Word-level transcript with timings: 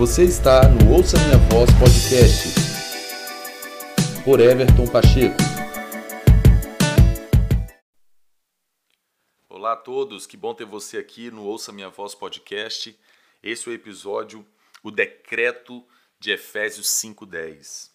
Você 0.00 0.24
está 0.24 0.66
no 0.66 0.94
Ouça 0.94 1.18
Minha 1.18 1.36
Voz 1.50 1.68
Podcast 1.78 2.54
por 4.24 4.40
Everton 4.40 4.86
Pacheco. 4.90 5.36
Olá 9.46 9.74
a 9.74 9.76
todos, 9.76 10.26
que 10.26 10.38
bom 10.38 10.54
ter 10.54 10.64
você 10.64 10.96
aqui 10.96 11.30
no 11.30 11.44
Ouça 11.44 11.70
Minha 11.70 11.90
Voz 11.90 12.14
Podcast. 12.14 12.98
Esse 13.42 13.68
é 13.68 13.72
o 13.72 13.74
episódio 13.74 14.46
O 14.82 14.90
Decreto 14.90 15.86
de 16.18 16.30
Efésios 16.30 16.86
5:10. 16.86 17.90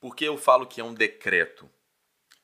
Por 0.00 0.16
que 0.16 0.24
eu 0.24 0.36
falo 0.36 0.66
que 0.66 0.80
é 0.80 0.84
um 0.84 0.94
decreto? 0.94 1.70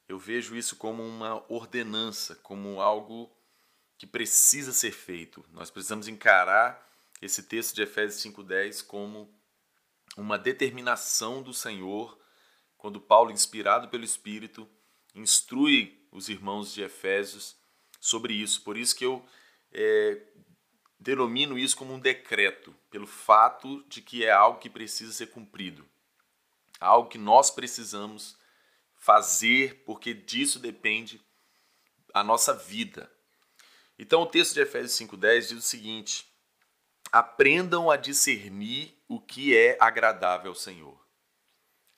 Eu 0.08 0.16
vejo 0.16 0.54
isso 0.54 0.76
como 0.76 1.02
uma 1.02 1.44
ordenança, 1.48 2.36
como 2.36 2.80
algo 2.80 3.28
que 3.98 4.06
precisa 4.06 4.72
ser 4.72 4.92
feito. 4.92 5.44
Nós 5.52 5.72
precisamos 5.72 6.06
encarar 6.06 6.91
esse 7.22 7.44
texto 7.44 7.74
de 7.74 7.82
Efésios 7.82 8.20
5:10 8.20 8.82
como 8.82 9.32
uma 10.16 10.36
determinação 10.36 11.40
do 11.40 11.54
Senhor, 11.54 12.20
quando 12.76 13.00
Paulo, 13.00 13.30
inspirado 13.30 13.88
pelo 13.88 14.04
Espírito, 14.04 14.68
instrui 15.14 16.04
os 16.10 16.28
irmãos 16.28 16.74
de 16.74 16.82
Efésios 16.82 17.56
sobre 18.00 18.34
isso. 18.34 18.62
Por 18.62 18.76
isso 18.76 18.96
que 18.96 19.06
eu 19.06 19.24
é, 19.70 20.20
denomino 20.98 21.56
isso 21.56 21.76
como 21.76 21.94
um 21.94 22.00
decreto, 22.00 22.74
pelo 22.90 23.06
fato 23.06 23.84
de 23.84 24.02
que 24.02 24.24
é 24.24 24.32
algo 24.32 24.58
que 24.58 24.68
precisa 24.68 25.12
ser 25.12 25.28
cumprido, 25.28 25.88
algo 26.80 27.08
que 27.08 27.18
nós 27.18 27.50
precisamos 27.50 28.36
fazer, 28.96 29.84
porque 29.84 30.12
disso 30.12 30.58
depende 30.58 31.20
a 32.12 32.22
nossa 32.24 32.52
vida. 32.52 33.10
Então 33.96 34.22
o 34.22 34.26
texto 34.26 34.54
de 34.54 34.60
Efésios 34.60 34.92
5:10 34.92 35.48
diz 35.48 35.58
o 35.58 35.62
seguinte: 35.62 36.31
Aprendam 37.12 37.90
a 37.90 37.96
discernir 37.98 38.96
o 39.06 39.20
que 39.20 39.54
é 39.54 39.76
agradável 39.78 40.50
ao 40.50 40.54
Senhor. 40.54 40.98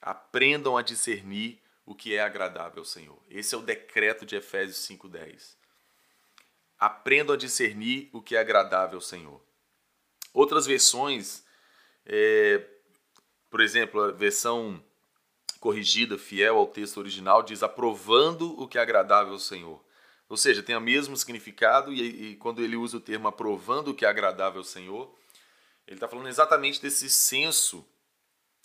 Aprendam 0.03 0.77
a 0.77 0.83
discernir 0.83 1.63
o 1.87 1.95
que 1.95 2.17
é 2.17 2.21
agradável 2.21 2.81
ao 2.81 2.85
Senhor. 2.85 3.17
Esse 3.31 3.55
é 3.55 3.59
o 3.59 3.63
decreto 3.63 4.27
de 4.27 4.35
Efésios 4.35 4.79
5:10. 4.79 5.57
Aprendam 6.77 7.35
a 7.35 7.39
discernir 7.39 8.11
o 8.13 8.21
que 8.21 8.35
é 8.35 8.41
agradável 8.41 8.97
ao 8.97 9.01
Senhor. 9.01 9.41
Outras 10.33 10.67
versões, 10.67 11.45
é, 12.05 12.67
por 13.49 13.61
exemplo, 13.61 14.01
a 14.03 14.11
versão 14.11 14.83
corrigida, 15.61 16.19
fiel 16.19 16.59
ao 16.59 16.67
texto 16.67 16.99
original, 16.99 17.43
diz 17.43 17.63
aprovando 17.63 18.61
o 18.61 18.67
que 18.67 18.79
é 18.79 18.83
agradável 18.83 19.35
ao 19.35 19.39
Senhor. 19.39 19.81
Ou 20.29 20.37
seja, 20.37 20.63
tem 20.63 20.77
o 20.77 20.81
mesmo 20.81 21.17
significado 21.17 21.93
e, 21.93 22.33
e 22.33 22.37
quando 22.37 22.63
ele 22.63 22.77
usa 22.77 22.97
o 22.97 23.01
termo 23.01 23.29
aprovando 23.29 23.89
o 23.89 23.95
que 23.95 24.05
é 24.05 24.09
agradável 24.09 24.61
ao 24.61 24.65
Senhor, 24.65 25.15
ele 25.87 25.97
está 25.97 26.09
falando 26.09 26.29
exatamente 26.29 26.81
desse 26.81 27.11
senso 27.11 27.87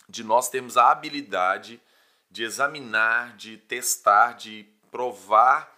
de 0.08 0.24
nós 0.24 0.48
termos 0.48 0.76
a 0.76 0.90
habilidade 0.90 1.80
de 2.30 2.42
examinar, 2.42 3.36
de 3.36 3.58
testar, 3.58 4.34
de 4.34 4.66
provar 4.90 5.76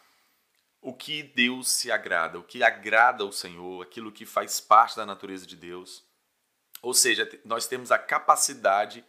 o 0.80 0.92
que 0.92 1.22
Deus 1.22 1.70
se 1.70 1.90
agrada, 1.90 2.38
o 2.38 2.42
que 2.42 2.62
agrada 2.62 3.22
ao 3.22 3.32
Senhor, 3.32 3.82
aquilo 3.82 4.12
que 4.12 4.26
faz 4.26 4.60
parte 4.60 4.96
da 4.96 5.06
natureza 5.06 5.46
de 5.46 5.56
Deus. 5.56 6.04
Ou 6.82 6.92
seja, 6.92 7.28
nós 7.44 7.66
temos 7.66 7.92
a 7.92 7.98
capacidade 7.98 9.04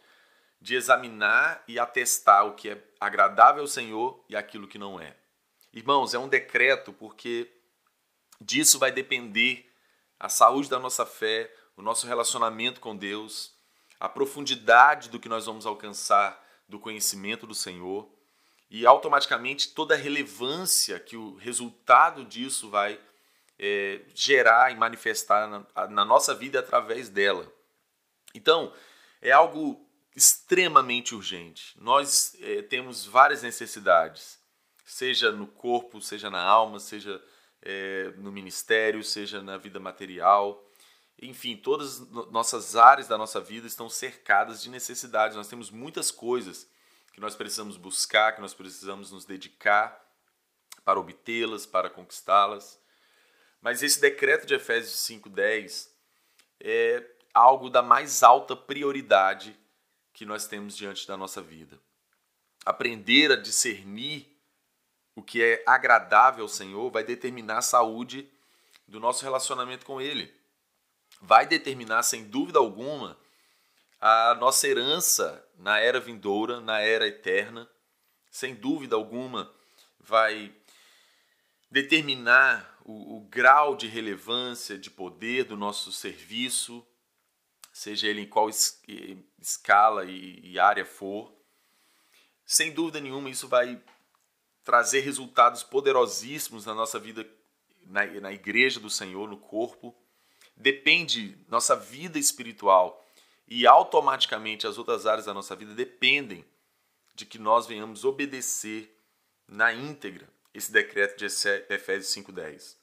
de 0.60 0.76
examinar 0.76 1.62
e 1.66 1.78
atestar 1.78 2.46
o 2.46 2.54
que 2.54 2.70
é 2.70 2.82
agradável 3.00 3.62
ao 3.62 3.68
Senhor 3.68 4.24
e 4.28 4.36
aquilo 4.36 4.68
que 4.68 4.78
não 4.78 5.00
é. 5.00 5.16
Irmãos, 5.74 6.14
é 6.14 6.18
um 6.20 6.28
decreto 6.28 6.92
porque 6.92 7.50
disso 8.40 8.78
vai 8.78 8.92
depender 8.92 9.68
a 10.20 10.28
saúde 10.28 10.70
da 10.70 10.78
nossa 10.78 11.04
fé, 11.04 11.52
o 11.76 11.82
nosso 11.82 12.06
relacionamento 12.06 12.80
com 12.80 12.96
Deus, 12.96 13.52
a 13.98 14.08
profundidade 14.08 15.08
do 15.08 15.18
que 15.18 15.28
nós 15.28 15.46
vamos 15.46 15.66
alcançar 15.66 16.40
do 16.68 16.78
conhecimento 16.78 17.44
do 17.44 17.56
Senhor 17.56 18.08
e 18.70 18.86
automaticamente 18.86 19.74
toda 19.74 19.96
a 19.96 19.98
relevância 19.98 21.00
que 21.00 21.16
o 21.16 21.34
resultado 21.34 22.24
disso 22.24 22.70
vai 22.70 23.00
é, 23.58 24.00
gerar 24.14 24.70
e 24.70 24.76
manifestar 24.76 25.48
na, 25.48 25.88
na 25.88 26.04
nossa 26.04 26.32
vida 26.36 26.60
através 26.60 27.08
dela. 27.08 27.52
Então, 28.32 28.72
é 29.20 29.32
algo 29.32 29.84
extremamente 30.14 31.16
urgente. 31.16 31.74
Nós 31.80 32.36
é, 32.40 32.62
temos 32.62 33.04
várias 33.04 33.42
necessidades 33.42 34.43
seja 34.94 35.32
no 35.32 35.48
corpo, 35.48 36.00
seja 36.00 36.30
na 36.30 36.40
alma, 36.40 36.78
seja 36.78 37.20
é, 37.60 38.12
no 38.16 38.30
ministério, 38.30 39.02
seja 39.02 39.42
na 39.42 39.56
vida 39.56 39.80
material. 39.80 40.64
Enfim, 41.20 41.56
todas 41.56 42.00
as 42.00 42.30
nossas 42.30 42.76
áreas 42.76 43.08
da 43.08 43.18
nossa 43.18 43.40
vida 43.40 43.66
estão 43.66 43.88
cercadas 43.88 44.62
de 44.62 44.70
necessidades. 44.70 45.36
Nós 45.36 45.48
temos 45.48 45.68
muitas 45.68 46.12
coisas 46.12 46.70
que 47.12 47.20
nós 47.20 47.34
precisamos 47.34 47.76
buscar, 47.76 48.36
que 48.36 48.40
nós 48.40 48.54
precisamos 48.54 49.10
nos 49.10 49.24
dedicar 49.24 50.00
para 50.84 51.00
obtê-las, 51.00 51.66
para 51.66 51.90
conquistá-las. 51.90 52.80
Mas 53.60 53.82
esse 53.82 54.00
decreto 54.00 54.46
de 54.46 54.54
Efésios 54.54 54.94
5:10 55.00 55.90
é 56.60 57.04
algo 57.34 57.68
da 57.68 57.82
mais 57.82 58.22
alta 58.22 58.54
prioridade 58.54 59.58
que 60.12 60.24
nós 60.24 60.46
temos 60.46 60.76
diante 60.76 61.04
da 61.04 61.16
nossa 61.16 61.42
vida. 61.42 61.80
Aprender 62.64 63.32
a 63.32 63.36
discernir 63.36 64.33
o 65.14 65.22
que 65.22 65.42
é 65.42 65.62
agradável 65.66 66.44
ao 66.44 66.48
Senhor 66.48 66.90
vai 66.90 67.04
determinar 67.04 67.58
a 67.58 67.62
saúde 67.62 68.28
do 68.86 68.98
nosso 68.98 69.24
relacionamento 69.24 69.86
com 69.86 70.00
Ele. 70.00 70.32
Vai 71.20 71.46
determinar, 71.46 72.02
sem 72.02 72.24
dúvida 72.24 72.58
alguma, 72.58 73.16
a 74.00 74.34
nossa 74.34 74.68
herança 74.68 75.42
na 75.56 75.78
era 75.78 76.00
vindoura, 76.00 76.60
na 76.60 76.80
era 76.80 77.06
eterna. 77.06 77.68
Sem 78.30 78.54
dúvida 78.54 78.96
alguma, 78.96 79.50
vai 80.00 80.52
determinar 81.70 82.78
o, 82.84 83.16
o 83.16 83.20
grau 83.20 83.76
de 83.76 83.86
relevância, 83.86 84.76
de 84.76 84.90
poder 84.90 85.44
do 85.44 85.56
nosso 85.56 85.90
serviço, 85.90 86.86
seja 87.72 88.06
ele 88.06 88.22
em 88.22 88.28
qual 88.28 88.48
es, 88.48 88.82
escala 89.40 90.04
e, 90.04 90.40
e 90.42 90.58
área 90.58 90.84
for. 90.84 91.32
Sem 92.44 92.72
dúvida 92.72 93.00
nenhuma, 93.00 93.30
isso 93.30 93.48
vai 93.48 93.80
trazer 94.64 95.00
resultados 95.00 95.62
poderosíssimos 95.62 96.64
na 96.64 96.74
nossa 96.74 96.98
vida, 96.98 97.26
na, 97.86 98.06
na 98.06 98.32
igreja 98.32 98.80
do 98.80 98.88
Senhor, 98.88 99.28
no 99.28 99.36
corpo. 99.36 99.94
Depende, 100.56 101.38
nossa 101.48 101.76
vida 101.76 102.18
espiritual 102.18 103.04
e 103.46 103.66
automaticamente 103.66 104.66
as 104.66 104.78
outras 104.78 105.06
áreas 105.06 105.26
da 105.26 105.34
nossa 105.34 105.54
vida 105.54 105.74
dependem 105.74 106.44
de 107.14 107.26
que 107.26 107.38
nós 107.38 107.66
venhamos 107.66 108.04
obedecer 108.04 108.90
na 109.46 109.72
íntegra 109.72 110.28
esse 110.52 110.72
decreto 110.72 111.18
de 111.18 111.26
Efésios 111.68 112.12
5:10. 112.12 112.76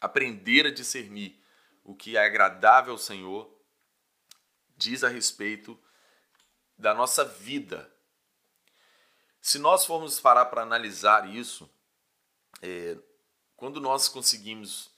Aprender 0.00 0.66
a 0.66 0.70
discernir 0.70 1.40
o 1.82 1.94
que 1.94 2.16
é 2.16 2.24
agradável 2.24 2.92
ao 2.92 2.98
Senhor 2.98 3.50
diz 4.76 5.02
a 5.02 5.08
respeito 5.08 5.78
da 6.76 6.94
nossa 6.94 7.24
vida 7.24 7.90
se 9.40 9.58
nós 9.58 9.84
formos 9.84 10.20
parar 10.20 10.46
para 10.46 10.62
analisar 10.62 11.28
isso, 11.28 11.70
é, 12.62 12.96
quando 13.56 13.80
nós 13.80 14.08
conseguimos 14.08 14.90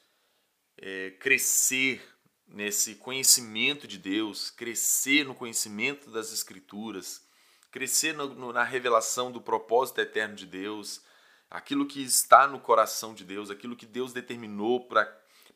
é, 0.76 1.10
crescer 1.12 2.02
nesse 2.46 2.96
conhecimento 2.96 3.86
de 3.86 3.98
Deus, 3.98 4.50
crescer 4.50 5.24
no 5.24 5.34
conhecimento 5.34 6.10
das 6.10 6.32
Escrituras, 6.32 7.24
crescer 7.70 8.14
no, 8.14 8.52
na 8.52 8.64
revelação 8.64 9.30
do 9.30 9.40
propósito 9.40 10.00
eterno 10.00 10.34
de 10.34 10.46
Deus, 10.46 11.02
aquilo 11.48 11.86
que 11.86 12.02
está 12.02 12.46
no 12.46 12.60
coração 12.60 13.14
de 13.14 13.24
Deus, 13.24 13.50
aquilo 13.50 13.76
que 13.76 13.86
Deus 13.86 14.12
determinou 14.12 14.86
pra, 14.86 15.04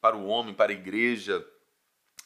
para 0.00 0.16
o 0.16 0.26
homem, 0.26 0.54
para 0.54 0.72
a 0.72 0.74
igreja, 0.74 1.44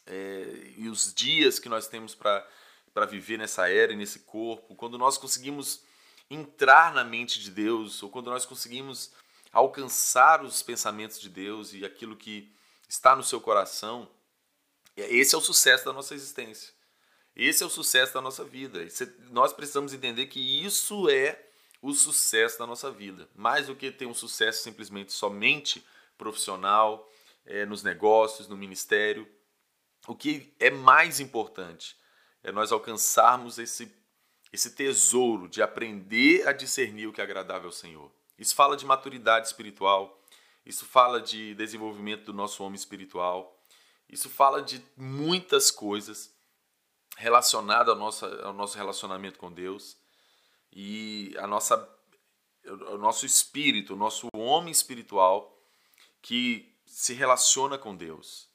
é, 0.07 0.73
e 0.77 0.89
os 0.89 1.13
dias 1.13 1.59
que 1.59 1.69
nós 1.69 1.87
temos 1.87 2.15
para 2.15 3.07
viver 3.07 3.39
nessa 3.39 3.69
era 3.69 3.93
e 3.93 3.97
nesse 3.97 4.21
corpo, 4.21 4.75
quando 4.75 4.97
nós 4.97 5.19
conseguimos 5.19 5.83
entrar 6.31 6.93
na 6.93 7.05
mente 7.05 7.41
de 7.41 7.51
Deus, 7.51 8.03
ou 8.03 8.11
quando 8.11 8.31
nós 8.31 8.45
conseguimos 8.45 9.13
alcançar 9.53 10.43
os 10.45 10.63
pensamentos 10.63 11.21
de 11.21 11.29
Deus 11.29 11.73
e 11.73 11.85
aquilo 11.85 12.17
que 12.17 12.53
está 12.89 13.17
no 13.17 13.23
seu 13.23 13.41
coração, 13.41 14.09
esse 14.97 15.35
é 15.35 15.39
o 15.39 15.41
sucesso 15.43 15.85
da 15.85 15.93
nossa 15.93 16.15
existência. 16.15 16.73
Esse 17.35 17.63
é 17.63 17.67
o 17.67 17.71
sucesso 17.71 18.15
da 18.15 18.21
nossa 18.21 18.45
vida. 18.45 18.81
Nós 19.31 19.53
precisamos 19.53 19.93
entender 19.93 20.27
que 20.27 20.41
isso 20.65 21.09
é 21.09 21.47
o 21.81 21.95
sucesso 21.95 22.59
da 22.59 22.67
nossa 22.67 22.91
vida. 22.91 23.29
Mais 23.35 23.69
do 23.69 23.77
que 23.77 23.93
ter 23.93 24.07
um 24.07 24.15
sucesso 24.15 24.65
simplesmente 24.65 25.13
somente 25.13 25.87
profissional, 26.17 27.09
é, 27.49 27.65
nos 27.65 27.83
negócios, 27.83 28.47
no 28.47 28.57
ministério. 28.57 29.27
O 30.07 30.15
que 30.15 30.55
é 30.61 30.71
mais 30.71 31.21
importante 31.21 31.97
é 32.43 32.53
nós 32.53 32.71
alcançarmos 32.71 33.59
esse 33.59 33.93
esse 34.53 34.71
tesouro 34.71 35.49
de 35.49 35.63
aprender 35.63 36.47
a 36.47 36.53
discernir 36.53 37.07
o 37.07 37.13
que 37.13 37.21
é 37.21 37.25
agradável 37.25 37.69
ao 37.69 37.73
Senhor. 37.73 38.11
Isso 38.39 38.55
fala 38.55 38.77
de 38.77 38.87
maturidade 38.87 39.47
espiritual, 39.47 40.23
isso 40.65 40.85
fala 40.85 41.21
de 41.21 41.55
desenvolvimento 41.55 42.25
do 42.25 42.33
nosso 42.33 42.63
homem 42.63 42.77
espiritual, 42.77 43.55
Isso 44.09 44.31
fala 44.31 44.63
de 44.63 44.83
muitas 44.97 45.71
coisas 45.71 46.35
relacionadas 47.17 47.93
ao 47.93 47.97
nosso, 47.99 48.25
ao 48.25 48.55
nosso 48.55 48.77
relacionamento 48.77 49.39
com 49.39 49.53
Deus 49.53 49.99
e 50.73 51.35
a 51.39 51.47
nossa, 51.47 51.77
o 52.65 52.97
nosso 52.97 53.27
espírito, 53.27 53.93
o 53.93 53.97
nosso 53.97 54.29
homem 54.35 54.73
espiritual 54.73 55.55
que 56.23 56.75
se 56.87 57.13
relaciona 57.13 57.77
com 57.77 57.95
Deus. 57.95 58.49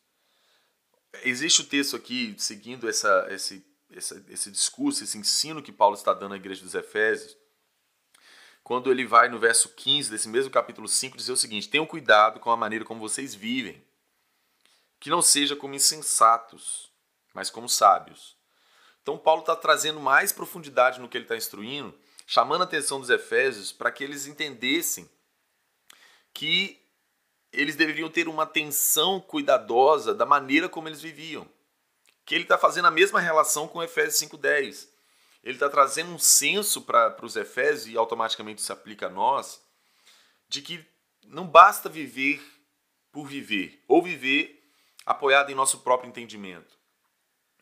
Existe 1.21 1.61
o 1.61 1.65
texto 1.65 1.95
aqui, 1.95 2.33
seguindo 2.37 2.89
essa, 2.89 3.27
esse, 3.29 3.63
esse, 3.95 4.23
esse 4.29 4.51
discurso, 4.51 5.03
esse 5.03 5.17
ensino 5.17 5.61
que 5.61 5.71
Paulo 5.71 5.95
está 5.95 6.13
dando 6.13 6.33
à 6.33 6.37
igreja 6.37 6.63
dos 6.63 6.75
Efésios, 6.75 7.37
quando 8.63 8.91
ele 8.91 9.05
vai 9.05 9.27
no 9.27 9.39
verso 9.39 9.69
15 9.69 10.09
desse 10.09 10.27
mesmo 10.29 10.49
capítulo 10.49 10.87
5 10.87 11.17
dizer 11.17 11.31
o 11.31 11.37
seguinte: 11.37 11.69
Tenham 11.69 11.85
cuidado 11.85 12.39
com 12.39 12.49
a 12.49 12.57
maneira 12.57 12.85
como 12.85 12.99
vocês 12.99 13.35
vivem, 13.35 13.83
que 14.99 15.09
não 15.09 15.21
seja 15.21 15.55
como 15.55 15.75
insensatos, 15.75 16.91
mas 17.33 17.49
como 17.49 17.67
sábios. 17.67 18.37
Então, 19.01 19.17
Paulo 19.17 19.41
está 19.41 19.55
trazendo 19.55 19.99
mais 19.99 20.31
profundidade 20.31 20.99
no 20.99 21.09
que 21.09 21.17
ele 21.17 21.25
está 21.25 21.35
instruindo, 21.35 21.93
chamando 22.25 22.61
a 22.61 22.63
atenção 22.63 23.01
dos 23.01 23.09
Efésios 23.09 23.73
para 23.73 23.91
que 23.91 24.03
eles 24.03 24.27
entendessem 24.27 25.09
que 26.33 26.81
eles 27.51 27.75
deveriam 27.75 28.09
ter 28.09 28.27
uma 28.27 28.43
atenção 28.43 29.19
cuidadosa 29.19 30.15
da 30.15 30.25
maneira 30.25 30.67
como 30.69 30.87
eles 30.87 31.01
viviam. 31.01 31.47
Que 32.25 32.35
ele 32.35 32.43
está 32.43 32.57
fazendo 32.57 32.87
a 32.87 32.91
mesma 32.91 33.19
relação 33.19 33.67
com 33.67 33.83
Efésios 33.83 34.29
5,10 34.29 34.93
ele 35.43 35.55
está 35.55 35.69
trazendo 35.69 36.11
um 36.11 36.19
senso 36.19 36.81
para 36.81 37.17
os 37.21 37.35
Efésios, 37.35 37.87
e 37.93 37.97
automaticamente 37.97 38.61
se 38.61 38.71
aplica 38.71 39.07
a 39.07 39.09
nós, 39.09 39.61
de 40.47 40.61
que 40.61 40.83
não 41.25 41.45
basta 41.45 41.89
viver 41.89 42.41
por 43.11 43.27
viver, 43.27 43.83
ou 43.87 44.01
viver 44.01 44.63
apoiado 45.05 45.51
em 45.51 45.55
nosso 45.55 45.79
próprio 45.79 46.07
entendimento, 46.09 46.77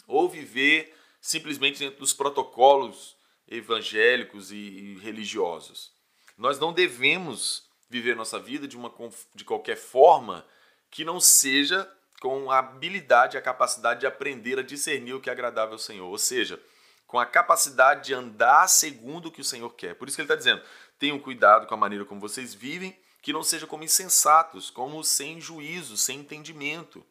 ou 0.07 0.29
viver 0.29 0.95
simplesmente 1.19 1.79
dentro 1.79 1.99
dos 1.99 2.13
protocolos 2.13 3.17
evangélicos 3.47 4.51
e 4.51 4.97
religiosos. 5.01 5.91
Nós 6.37 6.59
não 6.59 6.71
devemos 6.71 7.67
viver 7.89 8.15
nossa 8.15 8.39
vida 8.39 8.67
de, 8.67 8.77
uma, 8.77 8.93
de 9.33 9.43
qualquer 9.43 9.75
forma 9.75 10.45
que 10.89 11.03
não 11.03 11.19
seja 11.19 11.91
com 12.21 12.51
a 12.51 12.59
habilidade 12.59 13.35
e 13.35 13.39
a 13.39 13.41
capacidade 13.41 14.01
de 14.01 14.05
aprender 14.05 14.59
a 14.59 14.61
discernir 14.61 15.15
o 15.15 15.19
que 15.19 15.27
é 15.27 15.33
agradável 15.33 15.73
ao 15.73 15.79
Senhor. 15.79 16.07
Ou 16.07 16.19
seja, 16.19 16.61
com 17.07 17.19
a 17.19 17.25
capacidade 17.25 18.05
de 18.05 18.13
andar 18.13 18.69
segundo 18.69 19.25
o 19.25 19.31
que 19.31 19.41
o 19.41 19.43
Senhor 19.43 19.71
quer. 19.71 19.95
Por 19.95 20.07
isso 20.07 20.15
que 20.15 20.21
ele 20.21 20.27
está 20.27 20.35
dizendo: 20.35 20.61
tenham 20.99 21.19
cuidado 21.19 21.65
com 21.65 21.73
a 21.73 21.77
maneira 21.77 22.05
como 22.05 22.21
vocês 22.21 22.53
vivem, 22.53 22.95
que 23.23 23.33
não 23.33 23.41
seja 23.41 23.65
como 23.65 23.83
insensatos, 23.83 24.69
como 24.69 25.03
sem 25.03 25.41
juízo, 25.41 25.97
sem 25.97 26.19
entendimento, 26.19 27.03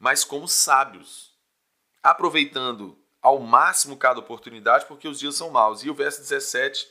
mas 0.00 0.24
como 0.24 0.48
sábios, 0.48 1.30
aproveitando 2.02 2.98
ao 3.20 3.40
máximo 3.40 3.96
cada 3.98 4.20
oportunidade, 4.20 4.86
porque 4.86 5.06
os 5.06 5.18
dias 5.18 5.34
são 5.34 5.50
maus. 5.50 5.84
E 5.84 5.90
o 5.90 5.94
verso 5.94 6.22
17 6.22 6.88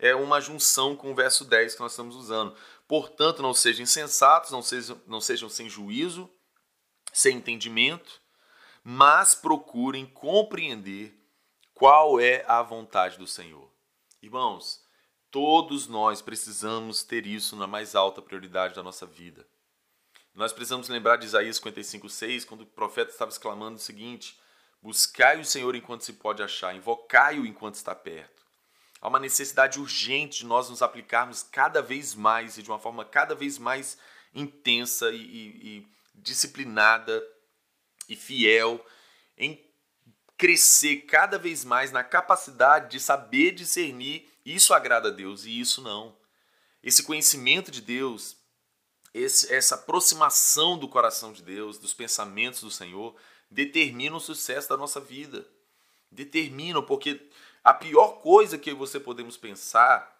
é 0.00 0.16
uma 0.16 0.40
junção 0.40 0.96
com 0.96 1.12
o 1.12 1.14
verso 1.14 1.44
10 1.44 1.76
que 1.76 1.80
nós 1.80 1.92
estamos 1.92 2.16
usando. 2.16 2.56
Portanto, 2.88 3.40
não 3.40 3.54
sejam 3.54 3.84
insensatos, 3.84 4.50
não 4.50 4.62
sejam, 4.62 5.00
não 5.06 5.20
sejam 5.20 5.48
sem 5.48 5.68
juízo, 5.68 6.28
sem 7.12 7.36
entendimento, 7.36 8.20
mas 8.82 9.34
procurem 9.34 10.06
compreender 10.06 11.14
qual 11.74 12.20
é 12.20 12.44
a 12.46 12.62
vontade 12.62 13.18
do 13.18 13.26
Senhor? 13.26 13.70
Irmãos, 14.22 14.84
todos 15.30 15.86
nós 15.86 16.20
precisamos 16.20 17.02
ter 17.02 17.26
isso 17.26 17.56
na 17.56 17.66
mais 17.66 17.94
alta 17.94 18.20
prioridade 18.20 18.74
da 18.74 18.82
nossa 18.82 19.06
vida. 19.06 19.46
Nós 20.34 20.52
precisamos 20.52 20.88
lembrar 20.88 21.16
de 21.16 21.26
Isaías 21.26 21.58
55:6, 21.58 22.44
quando 22.44 22.62
o 22.62 22.66
profeta 22.66 23.10
estava 23.10 23.30
exclamando 23.30 23.76
o 23.76 23.80
seguinte: 23.80 24.38
Buscai 24.82 25.40
o 25.40 25.44
Senhor 25.44 25.74
enquanto 25.74 26.04
se 26.04 26.14
pode 26.14 26.42
achar, 26.42 26.74
invocai-o 26.74 27.44
enquanto 27.44 27.74
está 27.74 27.94
perto. 27.94 28.42
Há 29.00 29.08
uma 29.08 29.20
necessidade 29.20 29.80
urgente 29.80 30.40
de 30.40 30.46
nós 30.46 30.68
nos 30.68 30.82
aplicarmos 30.82 31.42
cada 31.42 31.80
vez 31.80 32.14
mais 32.14 32.58
e 32.58 32.62
de 32.62 32.70
uma 32.70 32.78
forma 32.78 33.04
cada 33.04 33.34
vez 33.34 33.58
mais 33.58 33.98
intensa 34.34 35.10
e, 35.10 35.16
e, 35.16 35.78
e 35.78 35.88
disciplinada 36.22 37.22
e 38.08 38.16
fiel 38.16 38.84
em 39.36 39.64
crescer 40.36 41.02
cada 41.02 41.38
vez 41.38 41.64
mais 41.64 41.92
na 41.92 42.02
capacidade 42.02 42.90
de 42.90 43.00
saber 43.00 43.52
discernir 43.52 44.30
isso 44.44 44.72
agrada 44.72 45.08
a 45.08 45.12
Deus 45.12 45.44
e 45.44 45.60
isso 45.60 45.82
não. 45.82 46.16
Esse 46.82 47.02
conhecimento 47.02 47.70
de 47.70 47.80
Deus, 47.80 48.36
esse, 49.12 49.52
essa 49.52 49.74
aproximação 49.74 50.78
do 50.78 50.88
coração 50.88 51.32
de 51.32 51.42
Deus, 51.42 51.78
dos 51.78 51.92
pensamentos 51.92 52.60
do 52.60 52.70
Senhor, 52.70 53.14
determina 53.50 54.16
o 54.16 54.20
sucesso 54.20 54.68
da 54.68 54.76
nossa 54.76 55.00
vida. 55.00 55.46
Determinam, 56.10 56.82
porque 56.82 57.28
a 57.62 57.74
pior 57.74 58.20
coisa 58.22 58.56
que 58.56 58.72
você 58.72 58.98
podemos 58.98 59.36
pensar, 59.36 60.18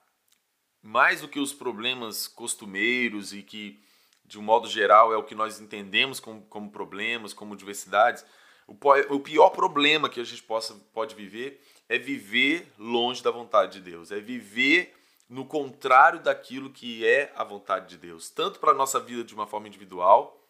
mais 0.82 1.22
do 1.22 1.28
que 1.28 1.40
os 1.40 1.52
problemas 1.52 2.28
costumeiros 2.28 3.32
e 3.32 3.42
que, 3.42 3.82
de 4.30 4.38
um 4.38 4.42
modo 4.42 4.68
geral, 4.68 5.12
é 5.12 5.16
o 5.16 5.24
que 5.24 5.34
nós 5.34 5.60
entendemos 5.60 6.20
como, 6.20 6.42
como 6.42 6.70
problemas, 6.70 7.34
como 7.34 7.56
diversidades, 7.56 8.24
o 8.68 9.18
pior 9.18 9.50
problema 9.50 10.08
que 10.08 10.20
a 10.20 10.24
gente 10.24 10.44
possa, 10.44 10.74
pode 10.94 11.16
viver 11.16 11.60
é 11.88 11.98
viver 11.98 12.72
longe 12.78 13.20
da 13.20 13.32
vontade 13.32 13.80
de 13.80 13.90
Deus, 13.90 14.12
é 14.12 14.20
viver 14.20 14.94
no 15.28 15.44
contrário 15.44 16.20
daquilo 16.20 16.70
que 16.70 17.04
é 17.04 17.32
a 17.34 17.42
vontade 17.42 17.88
de 17.88 17.98
Deus, 17.98 18.30
tanto 18.30 18.60
para 18.60 18.70
a 18.70 18.74
nossa 18.74 19.00
vida 19.00 19.24
de 19.24 19.34
uma 19.34 19.44
forma 19.44 19.66
individual, 19.66 20.40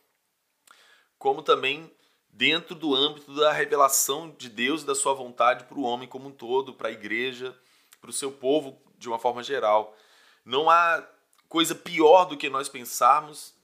como 1.19 1.43
também 1.43 1.91
dentro 2.29 2.75
do 2.75 2.95
âmbito 2.95 3.35
da 3.35 3.53
revelação 3.53 4.35
de 4.37 4.51
Deus 4.51 4.83
e 4.83 4.87
da 4.87 4.95
sua 4.95 5.15
vontade 5.15 5.65
para 5.65 5.79
o 5.79 5.83
homem 5.83 6.07
como 6.07 6.29
um 6.29 6.33
todo, 6.33 6.75
para 6.75 6.89
a 6.89 6.93
igreja, 6.93 7.59
para 8.03 8.11
o 8.11 8.13
seu 8.13 8.31
povo 8.31 8.79
de 8.99 9.09
uma 9.09 9.19
forma 9.19 9.43
geral. 9.43 9.97
Não 10.45 10.69
há 10.69 11.03
coisa 11.49 11.75
pior 11.75 12.27
do 12.27 12.37
que 12.37 12.51
nós 12.51 12.69
pensarmos 12.69 13.55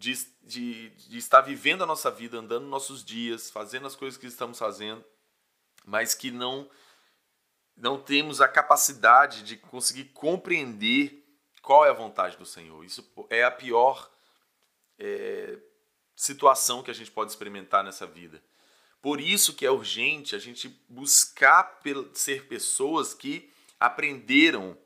de, 0.00 0.14
de, 0.42 0.88
de 0.88 1.18
estar 1.18 1.42
vivendo 1.42 1.84
a 1.84 1.86
nossa 1.86 2.10
vida, 2.10 2.38
andando 2.38 2.66
nossos 2.66 3.04
dias, 3.04 3.50
fazendo 3.50 3.86
as 3.86 3.94
coisas 3.94 4.18
que 4.18 4.26
estamos 4.26 4.58
fazendo, 4.58 5.04
mas 5.84 6.14
que 6.14 6.30
não 6.30 6.68
não 7.76 7.98
temos 7.98 8.42
a 8.42 8.48
capacidade 8.48 9.42
de 9.42 9.56
conseguir 9.56 10.04
compreender 10.06 11.24
qual 11.62 11.84
é 11.86 11.88
a 11.88 11.94
vontade 11.94 12.36
do 12.36 12.44
Senhor. 12.44 12.84
Isso 12.84 13.06
é 13.30 13.42
a 13.42 13.50
pior 13.50 14.10
é, 14.98 15.58
situação 16.14 16.82
que 16.82 16.90
a 16.90 16.94
gente 16.94 17.10
pode 17.10 17.30
experimentar 17.30 17.82
nessa 17.82 18.06
vida. 18.06 18.42
Por 19.00 19.18
isso 19.18 19.54
que 19.54 19.64
é 19.64 19.70
urgente 19.70 20.36
a 20.36 20.38
gente 20.38 20.68
buscar 20.88 21.80
ser 22.12 22.48
pessoas 22.48 23.14
que 23.14 23.50
aprenderam 23.78 24.76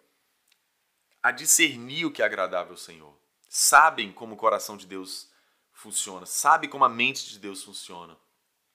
a 1.21 1.33
discernir 1.33 2.04
o 2.04 2.12
que 2.12 2.23
é 2.23 2.25
agradável 2.25 2.73
ao 2.73 2.78
Senhor 2.78 3.24
sabem 3.56 4.11
como 4.11 4.34
o 4.34 4.37
coração 4.37 4.76
de 4.76 4.84
Deus 4.84 5.28
funciona, 5.73 6.26
sabem 6.26 6.68
como 6.68 6.84
a 6.84 6.88
mente 6.88 7.25
de 7.28 7.38
Deus 7.38 7.62
funciona, 7.62 8.16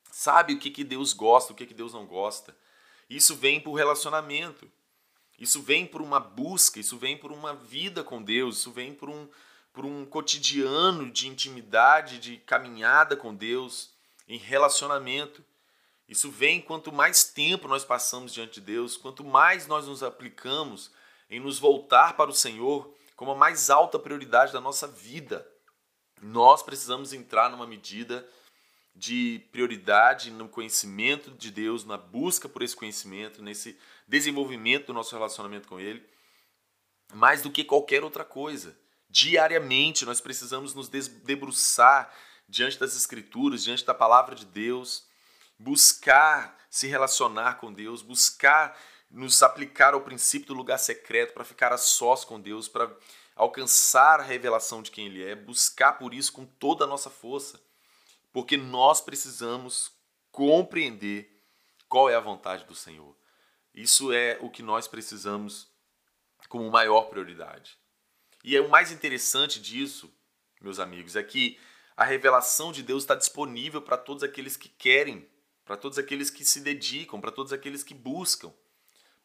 sabe 0.09 0.53
o 0.53 0.57
que, 0.57 0.71
que 0.71 0.85
Deus 0.85 1.11
gosta, 1.11 1.51
o 1.51 1.55
que, 1.55 1.65
que 1.65 1.73
Deus 1.73 1.91
não 1.91 2.05
gosta. 2.05 2.55
Isso 3.09 3.35
vem 3.35 3.59
por 3.59 3.73
relacionamento, 3.73 4.71
isso 5.37 5.61
vem 5.61 5.85
por 5.85 6.01
uma 6.01 6.17
busca, 6.17 6.79
isso 6.79 6.97
vem 6.97 7.17
por 7.17 7.29
uma 7.29 7.53
vida 7.53 8.05
com 8.05 8.23
Deus, 8.23 8.59
isso 8.59 8.71
vem 8.71 8.93
por 8.93 9.09
um, 9.09 9.27
por 9.73 9.83
um 9.85 10.05
cotidiano 10.05 11.11
de 11.11 11.27
intimidade, 11.27 12.17
de 12.17 12.37
caminhada 12.37 13.17
com 13.17 13.35
Deus, 13.35 13.89
em 14.29 14.37
relacionamento. 14.37 15.43
Isso 16.07 16.31
vem 16.31 16.61
quanto 16.61 16.89
mais 16.89 17.25
tempo 17.25 17.67
nós 17.67 17.83
passamos 17.83 18.33
diante 18.33 18.61
de 18.61 18.61
Deus, 18.61 18.95
quanto 18.95 19.25
mais 19.25 19.67
nós 19.67 19.87
nos 19.87 20.03
aplicamos 20.03 20.89
em 21.29 21.41
nos 21.41 21.59
voltar 21.59 22.15
para 22.15 22.29
o 22.29 22.33
Senhor, 22.33 22.93
como 23.19 23.31
a 23.31 23.35
mais 23.35 23.69
alta 23.69 23.99
prioridade 23.99 24.53
da 24.53 24.61
nossa 24.61 24.87
vida. 24.87 25.45
Nós 26.21 26.63
precisamos 26.63 27.11
entrar 27.11 27.49
numa 27.49 27.67
medida 27.67 28.25
de 28.95 29.45
prioridade 29.51 30.31
no 30.31 30.47
conhecimento 30.47 31.29
de 31.31 31.51
Deus, 31.51 31.83
na 31.83 31.97
busca 31.97 32.47
por 32.47 32.61
esse 32.61 32.77
conhecimento, 32.77 33.43
nesse 33.43 33.77
desenvolvimento 34.07 34.87
do 34.87 34.93
nosso 34.93 35.13
relacionamento 35.13 35.67
com 35.67 35.77
Ele, 35.77 36.01
mais 37.13 37.41
do 37.41 37.51
que 37.51 37.65
qualquer 37.65 38.05
outra 38.05 38.23
coisa. 38.23 38.79
Diariamente 39.09 40.05
nós 40.05 40.21
precisamos 40.21 40.73
nos 40.73 40.87
debruçar 40.87 42.15
diante 42.47 42.79
das 42.79 42.95
Escrituras, 42.95 43.65
diante 43.65 43.83
da 43.83 43.93
palavra 43.93 44.33
de 44.33 44.45
Deus, 44.45 45.05
buscar 45.59 46.57
se 46.69 46.87
relacionar 46.87 47.55
com 47.55 47.73
Deus, 47.73 48.01
buscar 48.01 48.79
nos 49.09 49.41
aplicar 49.41 49.93
ao 49.93 50.01
princípio 50.01 50.49
do 50.49 50.53
lugar 50.53 50.77
secreto, 50.77 51.33
para 51.33 51.43
ficar 51.43 51.73
a 51.73 51.77
sós 51.77 52.23
com 52.23 52.39
Deus, 52.39 52.67
para 52.67 52.95
alcançar 53.35 54.19
a 54.19 54.23
revelação 54.23 54.81
de 54.81 54.91
quem 54.91 55.07
Ele 55.07 55.23
é, 55.23 55.35
buscar 55.35 55.93
por 55.93 56.13
isso 56.13 56.31
com 56.31 56.45
toda 56.45 56.83
a 56.83 56.87
nossa 56.87 57.09
força, 57.09 57.59
porque 58.31 58.57
nós 58.57 59.01
precisamos 59.01 59.91
compreender 60.31 61.41
qual 61.87 62.09
é 62.09 62.15
a 62.15 62.19
vontade 62.19 62.65
do 62.65 62.75
Senhor. 62.75 63.15
Isso 63.73 64.11
é 64.11 64.37
o 64.41 64.49
que 64.49 64.61
nós 64.61 64.87
precisamos 64.87 65.71
como 66.47 66.69
maior 66.69 67.03
prioridade. 67.03 67.77
E 68.43 68.55
é 68.55 68.61
o 68.61 68.69
mais 68.69 68.91
interessante 68.91 69.59
disso, 69.59 70.13
meus 70.61 70.79
amigos, 70.79 71.15
é 71.15 71.23
que 71.23 71.59
a 71.95 72.05
revelação 72.05 72.71
de 72.71 72.81
Deus 72.81 73.03
está 73.03 73.15
disponível 73.15 73.81
para 73.81 73.97
todos 73.97 74.23
aqueles 74.23 74.55
que 74.55 74.69
querem, 74.69 75.29
para 75.65 75.75
todos 75.75 75.97
aqueles 75.97 76.29
que 76.29 76.45
se 76.45 76.61
dedicam, 76.61 77.19
para 77.19 77.31
todos 77.31 77.51
aqueles 77.51 77.83
que 77.83 77.93
buscam, 77.93 78.53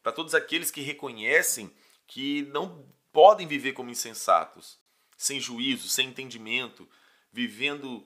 para 0.05 0.11
todos 0.11 0.35
aqueles 0.35 0.69
que 0.69 0.81
reconhecem 0.81 1.73
que 2.05 2.43
não 2.53 2.85
podem 3.11 3.47
viver 3.47 3.73
como 3.73 3.89
insensatos, 3.89 4.77
sem 5.17 5.39
juízo, 5.39 5.89
sem 5.89 6.09
entendimento, 6.09 6.87
vivendo 7.33 8.05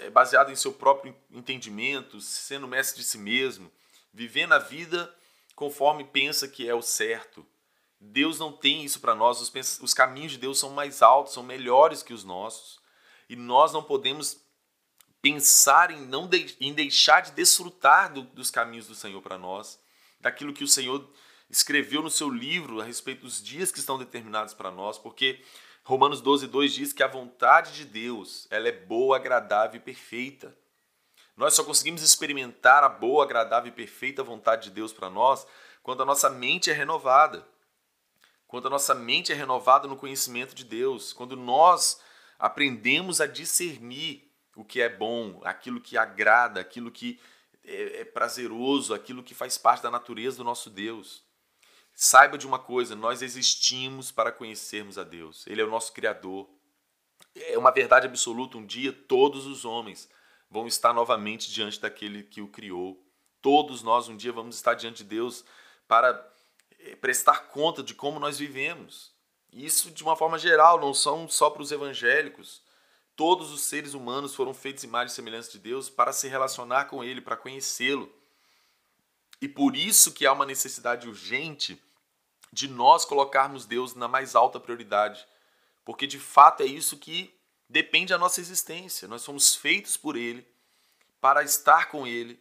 é, 0.00 0.10
baseado 0.10 0.50
em 0.50 0.56
seu 0.56 0.72
próprio 0.72 1.14
entendimento, 1.30 2.20
sendo 2.20 2.66
mestre 2.66 3.00
de 3.00 3.06
si 3.06 3.16
mesmo, 3.16 3.70
vivendo 4.12 4.54
a 4.54 4.58
vida 4.58 5.14
conforme 5.54 6.02
pensa 6.02 6.48
que 6.48 6.68
é 6.68 6.74
o 6.74 6.82
certo. 6.82 7.46
Deus 8.00 8.40
não 8.40 8.50
tem 8.50 8.84
isso 8.84 8.98
para 8.98 9.14
nós, 9.14 9.40
os, 9.40 9.78
os 9.80 9.94
caminhos 9.94 10.32
de 10.32 10.38
Deus 10.38 10.58
são 10.58 10.70
mais 10.70 11.00
altos, 11.00 11.34
são 11.34 11.44
melhores 11.44 12.02
que 12.02 12.12
os 12.12 12.24
nossos. 12.24 12.80
E 13.28 13.36
nós 13.36 13.72
não 13.72 13.84
podemos 13.84 14.40
pensar 15.22 15.92
em 15.92 16.00
não 16.06 16.26
de, 16.26 16.56
em 16.60 16.74
deixar 16.74 17.20
de 17.20 17.30
desfrutar 17.30 18.12
do, 18.12 18.22
dos 18.22 18.50
caminhos 18.50 18.88
do 18.88 18.96
Senhor 18.96 19.22
para 19.22 19.38
nós, 19.38 19.78
daquilo 20.20 20.52
que 20.52 20.64
o 20.64 20.68
Senhor 20.68 21.08
escreveu 21.48 22.02
no 22.02 22.10
seu 22.10 22.28
livro 22.28 22.80
a 22.80 22.84
respeito 22.84 23.22
dos 23.22 23.42
dias 23.42 23.72
que 23.72 23.78
estão 23.78 23.98
determinados 23.98 24.54
para 24.54 24.70
nós, 24.70 24.98
porque 24.98 25.42
Romanos 25.82 26.20
12, 26.20 26.46
2 26.46 26.72
diz 26.72 26.92
que 26.92 27.02
a 27.02 27.08
vontade 27.08 27.72
de 27.72 27.84
Deus 27.84 28.46
ela 28.50 28.68
é 28.68 28.72
boa, 28.72 29.16
agradável 29.16 29.80
e 29.80 29.82
perfeita. 29.82 30.56
Nós 31.36 31.54
só 31.54 31.64
conseguimos 31.64 32.02
experimentar 32.02 32.84
a 32.84 32.88
boa, 32.88 33.24
agradável 33.24 33.72
e 33.72 33.74
perfeita 33.74 34.22
vontade 34.22 34.64
de 34.64 34.70
Deus 34.70 34.92
para 34.92 35.08
nós 35.08 35.46
quando 35.82 36.02
a 36.02 36.06
nossa 36.06 36.28
mente 36.28 36.70
é 36.70 36.74
renovada. 36.74 37.46
Quando 38.46 38.66
a 38.66 38.70
nossa 38.70 38.94
mente 38.94 39.32
é 39.32 39.34
renovada 39.34 39.88
no 39.88 39.96
conhecimento 39.96 40.54
de 40.54 40.64
Deus, 40.64 41.12
quando 41.12 41.36
nós 41.36 42.00
aprendemos 42.38 43.20
a 43.20 43.26
discernir 43.26 44.30
o 44.56 44.64
que 44.64 44.80
é 44.80 44.88
bom, 44.88 45.40
aquilo 45.44 45.80
que 45.80 45.96
agrada, 45.96 46.60
aquilo 46.60 46.90
que 46.90 47.20
é, 47.64 48.00
é 48.00 48.04
prazeroso, 48.04 48.94
aquilo 48.94 49.22
que 49.22 49.34
faz 49.34 49.58
parte 49.58 49.82
da 49.82 49.90
natureza 49.90 50.38
do 50.38 50.44
nosso 50.44 50.70
Deus. 50.70 51.24
Saiba 51.94 52.38
de 52.38 52.46
uma 52.46 52.58
coisa: 52.58 52.94
nós 52.96 53.22
existimos 53.22 54.10
para 54.10 54.32
conhecermos 54.32 54.98
a 54.98 55.04
Deus. 55.04 55.46
Ele 55.46 55.60
é 55.60 55.64
o 55.64 55.70
nosso 55.70 55.92
Criador. 55.92 56.48
É 57.34 57.58
uma 57.58 57.70
verdade 57.70 58.06
absoluta: 58.06 58.56
um 58.56 58.64
dia 58.64 58.92
todos 58.92 59.46
os 59.46 59.64
homens 59.64 60.08
vão 60.50 60.66
estar 60.66 60.92
novamente 60.92 61.50
diante 61.52 61.80
daquele 61.80 62.22
que 62.22 62.40
o 62.40 62.48
criou. 62.48 63.04
Todos 63.40 63.82
nós 63.82 64.08
um 64.08 64.16
dia 64.16 64.32
vamos 64.32 64.56
estar 64.56 64.74
diante 64.74 65.02
de 65.02 65.10
Deus 65.10 65.44
para 65.86 66.26
eh, 66.78 66.96
prestar 66.96 67.48
conta 67.48 67.82
de 67.82 67.94
como 67.94 68.18
nós 68.18 68.38
vivemos. 68.38 69.14
Isso 69.52 69.90
de 69.90 70.02
uma 70.02 70.16
forma 70.16 70.38
geral, 70.38 70.80
não 70.80 70.94
são 70.94 71.28
só 71.28 71.50
para 71.50 71.62
os 71.62 71.72
evangélicos. 71.72 72.62
Todos 73.20 73.52
os 73.52 73.60
seres 73.60 73.92
humanos 73.92 74.34
foram 74.34 74.54
feitos 74.54 74.82
imagem 74.82 75.12
e 75.12 75.14
semelhança 75.14 75.50
de 75.50 75.58
Deus 75.58 75.90
para 75.90 76.10
se 76.10 76.26
relacionar 76.26 76.86
com 76.86 77.04
Ele, 77.04 77.20
para 77.20 77.36
conhecê-lo. 77.36 78.10
E 79.42 79.46
por 79.46 79.76
isso 79.76 80.14
que 80.14 80.24
há 80.24 80.32
uma 80.32 80.46
necessidade 80.46 81.06
urgente 81.06 81.78
de 82.50 82.66
nós 82.66 83.04
colocarmos 83.04 83.66
Deus 83.66 83.94
na 83.94 84.08
mais 84.08 84.34
alta 84.34 84.58
prioridade. 84.58 85.28
Porque 85.84 86.06
de 86.06 86.18
fato 86.18 86.62
é 86.62 86.64
isso 86.64 86.96
que 86.96 87.30
depende 87.68 88.08
da 88.08 88.16
nossa 88.16 88.40
existência. 88.40 89.06
Nós 89.06 89.20
somos 89.20 89.54
feitos 89.54 89.98
por 89.98 90.16
Ele, 90.16 90.42
para 91.20 91.42
estar 91.42 91.90
com 91.90 92.06
Ele, 92.06 92.40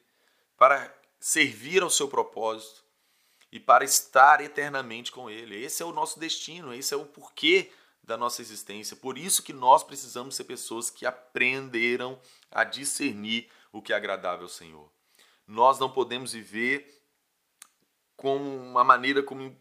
para 0.58 0.96
servir 1.20 1.84
ao 1.84 1.90
seu 1.90 2.08
propósito 2.08 2.86
e 3.52 3.60
para 3.60 3.84
estar 3.84 4.40
eternamente 4.40 5.12
com 5.12 5.30
Ele. 5.30 5.62
Esse 5.62 5.84
é 5.84 5.86
o 5.86 5.92
nosso 5.92 6.18
destino, 6.22 6.74
esse 6.74 6.94
é 6.94 6.98
o 6.98 7.06
porquê 7.06 7.70
da 8.10 8.18
nossa 8.18 8.42
existência. 8.42 8.98
Por 8.98 9.20
isso 9.20 9.44
que 9.44 9.54
nós 9.54 9.84
precisamos 9.84 10.36
ser 10.36 10.44
pessoas 10.46 10.90
que 10.90 11.06
aprenderam 11.06 12.20
a 12.50 12.64
discernir 12.64 13.48
o 13.72 13.84
que 13.84 13.94
é 13.94 13.96
agradável 13.96 14.46
ao 14.46 14.50
Senhor. 14.50 14.92
Nós 15.46 15.78
não 15.78 15.92
podemos 15.92 16.34
viver 16.34 17.04
como 18.18 18.44
uma 18.44 18.84
maneira 18.84 19.22
como 19.22 19.56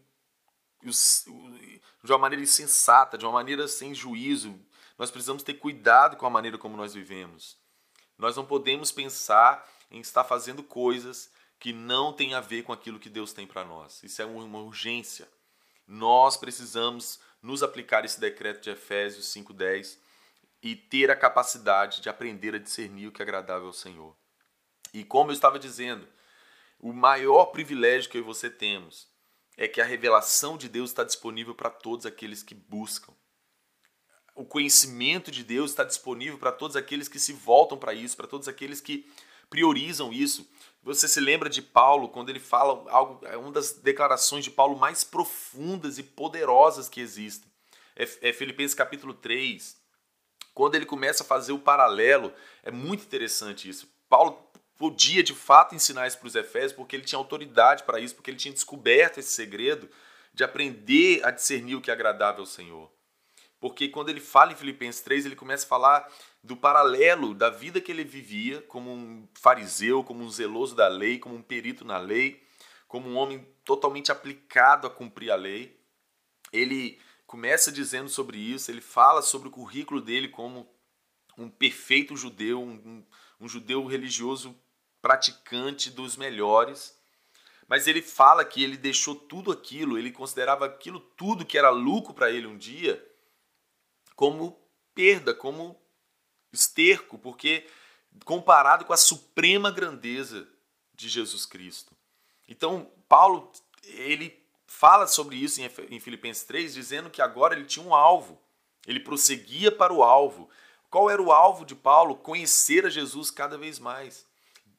de 0.81 2.11
uma 2.11 2.17
maneira 2.17 2.43
insensata, 2.43 3.17
de 3.17 3.25
uma 3.25 3.33
maneira 3.33 3.67
sem 3.67 3.93
juízo. 3.93 4.59
Nós 4.97 5.11
precisamos 5.11 5.43
ter 5.43 5.53
cuidado 5.53 6.17
com 6.17 6.25
a 6.25 6.29
maneira 6.29 6.57
como 6.57 6.75
nós 6.75 6.93
vivemos. 6.93 7.55
Nós 8.17 8.35
não 8.35 8.45
podemos 8.45 8.91
pensar 8.91 9.69
em 9.91 9.99
estar 9.99 10.23
fazendo 10.23 10.63
coisas 10.63 11.31
que 11.59 11.71
não 11.71 12.13
têm 12.13 12.33
a 12.33 12.41
ver 12.41 12.63
com 12.63 12.73
aquilo 12.73 12.99
que 12.99 13.09
Deus 13.09 13.31
tem 13.31 13.45
para 13.45 13.63
nós. 13.63 14.01
Isso 14.01 14.21
é 14.21 14.25
uma 14.25 14.59
urgência. 14.59 15.29
Nós 15.85 16.37
precisamos 16.37 17.19
nos 17.41 17.63
aplicar 17.63 18.05
esse 18.05 18.19
decreto 18.19 18.61
de 18.61 18.69
Efésios 18.69 19.25
5:10 19.27 19.99
e 20.61 20.75
ter 20.75 21.09
a 21.09 21.15
capacidade 21.15 22.01
de 22.01 22.09
aprender 22.09 22.53
a 22.55 22.59
discernir 22.59 23.07
o 23.07 23.11
que 23.11 23.21
é 23.21 23.23
agradável 23.23 23.67
ao 23.67 23.73
Senhor. 23.73 24.15
E 24.93 25.03
como 25.03 25.31
eu 25.31 25.33
estava 25.33 25.57
dizendo, 25.57 26.07
o 26.79 26.91
maior 26.91 27.47
privilégio 27.47 28.09
que 28.09 28.17
eu 28.17 28.21
e 28.21 28.25
você 28.25 28.49
temos 28.49 29.07
é 29.57 29.67
que 29.67 29.81
a 29.81 29.85
revelação 29.85 30.57
de 30.57 30.69
Deus 30.69 30.89
está 30.89 31.03
disponível 31.03 31.53
para 31.53 31.69
todos 31.69 32.05
aqueles 32.05 32.41
que 32.41 32.55
buscam. 32.55 33.13
O 34.33 34.45
conhecimento 34.45 35.31
de 35.31 35.43
Deus 35.43 35.71
está 35.71 35.83
disponível 35.83 36.37
para 36.37 36.53
todos 36.53 36.77
aqueles 36.77 37.09
que 37.09 37.19
se 37.19 37.33
voltam 37.33 37.77
para 37.77 37.93
isso, 37.93 38.15
para 38.15 38.27
todos 38.27 38.47
aqueles 38.47 38.79
que 38.79 39.11
priorizam 39.49 40.13
isso. 40.13 40.49
Você 40.81 41.07
se 41.07 41.19
lembra 41.19 41.49
de 41.49 41.61
Paulo 41.61 42.09
quando 42.09 42.29
ele 42.29 42.39
fala 42.39 42.89
algo, 42.89 43.25
é 43.25 43.35
uma 43.37 43.51
das 43.51 43.73
declarações 43.73 44.43
de 44.43 44.51
Paulo 44.51 44.77
mais 44.77 45.03
profundas 45.03 45.97
e 45.97 46.03
poderosas 46.03 46.87
que 46.87 47.01
existem. 47.01 47.51
É, 47.95 48.29
é 48.29 48.33
Filipenses 48.33 48.73
capítulo 48.73 49.13
3. 49.13 49.77
Quando 50.53 50.75
ele 50.75 50.85
começa 50.85 51.23
a 51.23 51.25
fazer 51.25 51.51
o 51.51 51.59
paralelo, 51.59 52.33
é 52.63 52.71
muito 52.71 53.03
interessante 53.03 53.69
isso. 53.69 53.87
Paulo 54.07 54.49
podia 54.77 55.21
de 55.21 55.35
fato 55.35 55.75
ensinar 55.75 56.07
isso 56.07 56.17
para 56.17 56.27
os 56.27 56.35
Efésios, 56.35 56.73
porque 56.73 56.95
ele 56.95 57.03
tinha 57.03 57.19
autoridade 57.19 57.83
para 57.83 57.99
isso, 57.99 58.15
porque 58.15 58.31
ele 58.31 58.37
tinha 58.37 58.53
descoberto 58.53 59.19
esse 59.19 59.31
segredo 59.31 59.89
de 60.33 60.43
aprender 60.43 61.23
a 61.25 61.31
discernir 61.31 61.75
o 61.75 61.81
que 61.81 61.91
é 61.91 61.93
agradável 61.93 62.41
ao 62.41 62.45
Senhor. 62.45 62.89
Porque 63.59 63.89
quando 63.89 64.09
ele 64.09 64.21
fala 64.21 64.53
em 64.53 64.55
Filipenses 64.55 65.01
3, 65.01 65.25
ele 65.25 65.35
começa 65.35 65.65
a 65.65 65.69
falar 65.69 66.09
do 66.41 66.55
paralelo 66.55 67.33
da 67.33 67.49
vida 67.49 67.81
que 67.81 67.91
ele 67.91 68.05
vivia 68.05 68.61
como 68.63 68.89
um 68.91 69.27
fariseu, 69.33 70.03
como 70.03 70.23
um 70.23 70.29
zeloso 70.29 70.75
da 70.75 70.87
lei, 70.87 71.19
como 71.19 71.35
um 71.35 71.41
perito 71.41 71.83
na 71.83 71.97
lei, 71.97 72.41
como 72.87 73.09
um 73.09 73.17
homem 73.17 73.45
totalmente 73.65 74.11
aplicado 74.11 74.87
a 74.87 74.89
cumprir 74.89 75.29
a 75.29 75.35
lei. 75.35 75.77
Ele 76.53 76.97
começa 77.27 77.71
dizendo 77.71 78.09
sobre 78.09 78.37
isso, 78.37 78.71
ele 78.71 78.81
fala 78.81 79.21
sobre 79.21 79.49
o 79.49 79.51
currículo 79.51 79.99
dele 79.99 80.29
como 80.29 80.67
um 81.37 81.49
perfeito 81.49 82.15
judeu, 82.15 82.61
um, 82.61 83.03
um 83.39 83.47
judeu 83.47 83.85
religioso 83.85 84.55
praticante 85.01 85.89
dos 85.89 86.15
melhores. 86.15 86.97
Mas 87.67 87.87
ele 87.87 88.01
fala 88.01 88.45
que 88.45 88.63
ele 88.63 88.77
deixou 88.77 89.13
tudo 89.13 89.51
aquilo, 89.51 89.97
ele 89.97 90.11
considerava 90.11 90.65
aquilo 90.65 90.99
tudo 90.99 91.45
que 91.45 91.57
era 91.57 91.69
lucro 91.69 92.13
para 92.13 92.31
ele 92.31 92.47
um 92.47 92.57
dia 92.57 93.08
como 94.19 94.59
perda, 94.93 95.33
como 95.33 95.81
esterco, 96.51 97.17
porque 97.17 97.65
comparado 98.25 98.83
com 98.83 98.91
a 98.91 98.97
suprema 98.97 99.71
grandeza 99.71 100.45
de 100.93 101.07
Jesus 101.07 101.45
Cristo. 101.45 101.95
Então, 102.45 102.91
Paulo, 103.07 103.49
ele 103.81 104.37
fala 104.67 105.07
sobre 105.07 105.37
isso 105.37 105.61
em 105.61 105.99
Filipenses 106.01 106.43
3, 106.43 106.73
dizendo 106.73 107.09
que 107.09 107.21
agora 107.21 107.55
ele 107.55 107.63
tinha 107.63 107.85
um 107.85 107.95
alvo, 107.95 108.37
ele 108.85 108.99
prosseguia 108.99 109.71
para 109.71 109.93
o 109.93 110.03
alvo. 110.03 110.49
Qual 110.89 111.09
era 111.09 111.21
o 111.21 111.31
alvo 111.31 111.63
de 111.63 111.73
Paulo? 111.73 112.17
Conhecer 112.17 112.85
a 112.85 112.89
Jesus 112.89 113.31
cada 113.31 113.57
vez 113.57 113.79
mais 113.79 114.27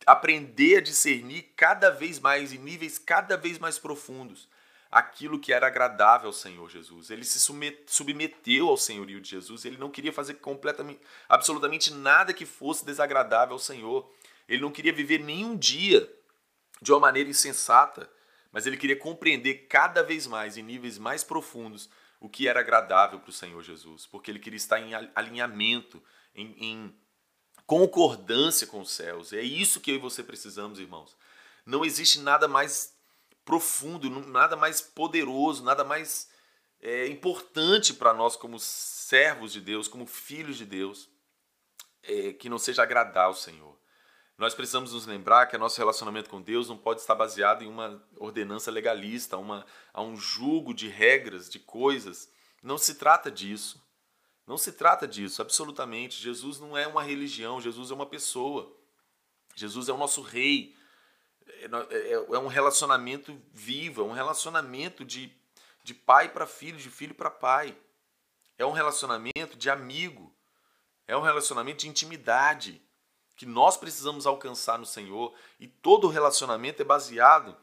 aprender 0.06 0.78
a 0.78 0.80
discernir 0.82 1.52
cada 1.56 1.90
vez 1.90 2.18
mais, 2.18 2.52
em 2.52 2.58
níveis 2.58 2.98
cada 2.98 3.36
vez 3.36 3.58
mais 3.58 3.78
profundos, 3.78 4.48
aquilo 4.90 5.38
que 5.38 5.52
era 5.52 5.66
agradável 5.66 6.26
ao 6.26 6.32
Senhor 6.32 6.68
Jesus. 6.68 7.10
Ele 7.10 7.24
se 7.24 7.38
submeteu 7.86 8.68
ao 8.68 8.76
senhorio 8.76 9.20
de 9.20 9.30
Jesus, 9.30 9.64
ele 9.64 9.76
não 9.76 9.90
queria 9.90 10.12
fazer 10.12 10.34
completamente, 10.34 11.00
absolutamente 11.28 11.92
nada 11.92 12.32
que 12.32 12.44
fosse 12.44 12.84
desagradável 12.84 13.52
ao 13.52 13.58
Senhor. 13.58 14.10
Ele 14.48 14.62
não 14.62 14.72
queria 14.72 14.92
viver 14.92 15.20
nenhum 15.20 15.56
dia 15.56 16.10
de 16.82 16.90
uma 16.90 16.98
maneira 16.98 17.30
insensata, 17.30 18.10
mas 18.50 18.66
ele 18.66 18.76
queria 18.76 18.96
compreender 18.96 19.66
cada 19.68 20.02
vez 20.02 20.26
mais, 20.26 20.56
em 20.56 20.62
níveis 20.62 20.98
mais 20.98 21.22
profundos, 21.22 21.88
o 22.18 22.28
que 22.28 22.48
era 22.48 22.60
agradável 22.60 23.20
para 23.20 23.30
o 23.30 23.32
Senhor 23.32 23.62
Jesus, 23.62 24.06
porque 24.06 24.30
ele 24.30 24.40
queria 24.40 24.56
estar 24.56 24.80
em 24.80 24.92
alinhamento, 25.14 26.02
em, 26.34 26.54
em 26.58 26.94
concordância 27.64 28.66
com 28.66 28.80
os 28.80 28.90
céus. 28.90 29.32
É 29.32 29.40
isso 29.40 29.80
que 29.80 29.92
eu 29.92 29.94
e 29.94 29.98
você 29.98 30.22
precisamos, 30.22 30.80
irmãos. 30.80 31.16
Não 31.64 31.84
existe 31.84 32.18
nada 32.18 32.48
mais 32.48 32.92
profundo, 33.44 34.08
nada 34.26 34.56
mais 34.56 34.80
poderoso, 34.80 35.64
nada 35.64 35.84
mais 35.84 36.28
é, 36.80 37.06
importante 37.08 37.94
para 37.94 38.14
nós 38.14 38.36
como 38.36 38.58
servos 38.58 39.52
de 39.52 39.60
Deus, 39.60 39.88
como 39.88 40.06
filhos 40.06 40.56
de 40.56 40.64
Deus, 40.64 41.08
é, 42.02 42.32
que 42.32 42.48
não 42.48 42.58
seja 42.58 42.82
agradar 42.82 43.26
ao 43.26 43.34
Senhor. 43.34 43.78
Nós 44.40 44.54
precisamos 44.54 44.94
nos 44.94 45.04
lembrar 45.04 45.46
que 45.46 45.58
nosso 45.58 45.76
relacionamento 45.76 46.30
com 46.30 46.40
Deus 46.40 46.66
não 46.66 46.78
pode 46.78 47.00
estar 47.00 47.14
baseado 47.14 47.62
em 47.62 47.68
uma 47.68 48.02
ordenança 48.16 48.70
legalista, 48.70 49.36
uma, 49.36 49.66
a 49.92 50.00
um 50.00 50.16
jugo 50.16 50.72
de 50.72 50.88
regras, 50.88 51.50
de 51.50 51.58
coisas. 51.58 52.32
Não 52.62 52.78
se 52.78 52.94
trata 52.94 53.30
disso. 53.30 53.86
Não 54.46 54.56
se 54.56 54.72
trata 54.72 55.06
disso, 55.06 55.42
absolutamente. 55.42 56.22
Jesus 56.22 56.58
não 56.58 56.74
é 56.74 56.86
uma 56.86 57.02
religião, 57.02 57.60
Jesus 57.60 57.90
é 57.90 57.94
uma 57.94 58.06
pessoa. 58.06 58.74
Jesus 59.54 59.90
é 59.90 59.92
o 59.92 59.98
nosso 59.98 60.22
rei. 60.22 60.74
É, 61.58 61.68
é, 61.90 62.12
é 62.12 62.38
um 62.38 62.46
relacionamento 62.46 63.40
vivo, 63.52 64.02
é 64.02 64.04
um 64.04 64.12
relacionamento 64.12 65.04
de, 65.04 65.32
de 65.82 65.94
pai 65.94 66.28
para 66.28 66.46
filho, 66.46 66.78
de 66.78 66.90
filho 66.90 67.14
para 67.14 67.30
pai. 67.30 67.76
É 68.58 68.64
um 68.64 68.72
relacionamento 68.72 69.56
de 69.56 69.70
amigo. 69.70 70.34
É 71.06 71.16
um 71.16 71.22
relacionamento 71.22 71.78
de 71.78 71.88
intimidade 71.88 72.82
que 73.36 73.46
nós 73.46 73.76
precisamos 73.76 74.26
alcançar 74.26 74.78
no 74.78 74.86
Senhor. 74.86 75.34
E 75.58 75.66
todo 75.66 76.08
relacionamento 76.08 76.82
é 76.82 76.84
baseado, 76.84 77.56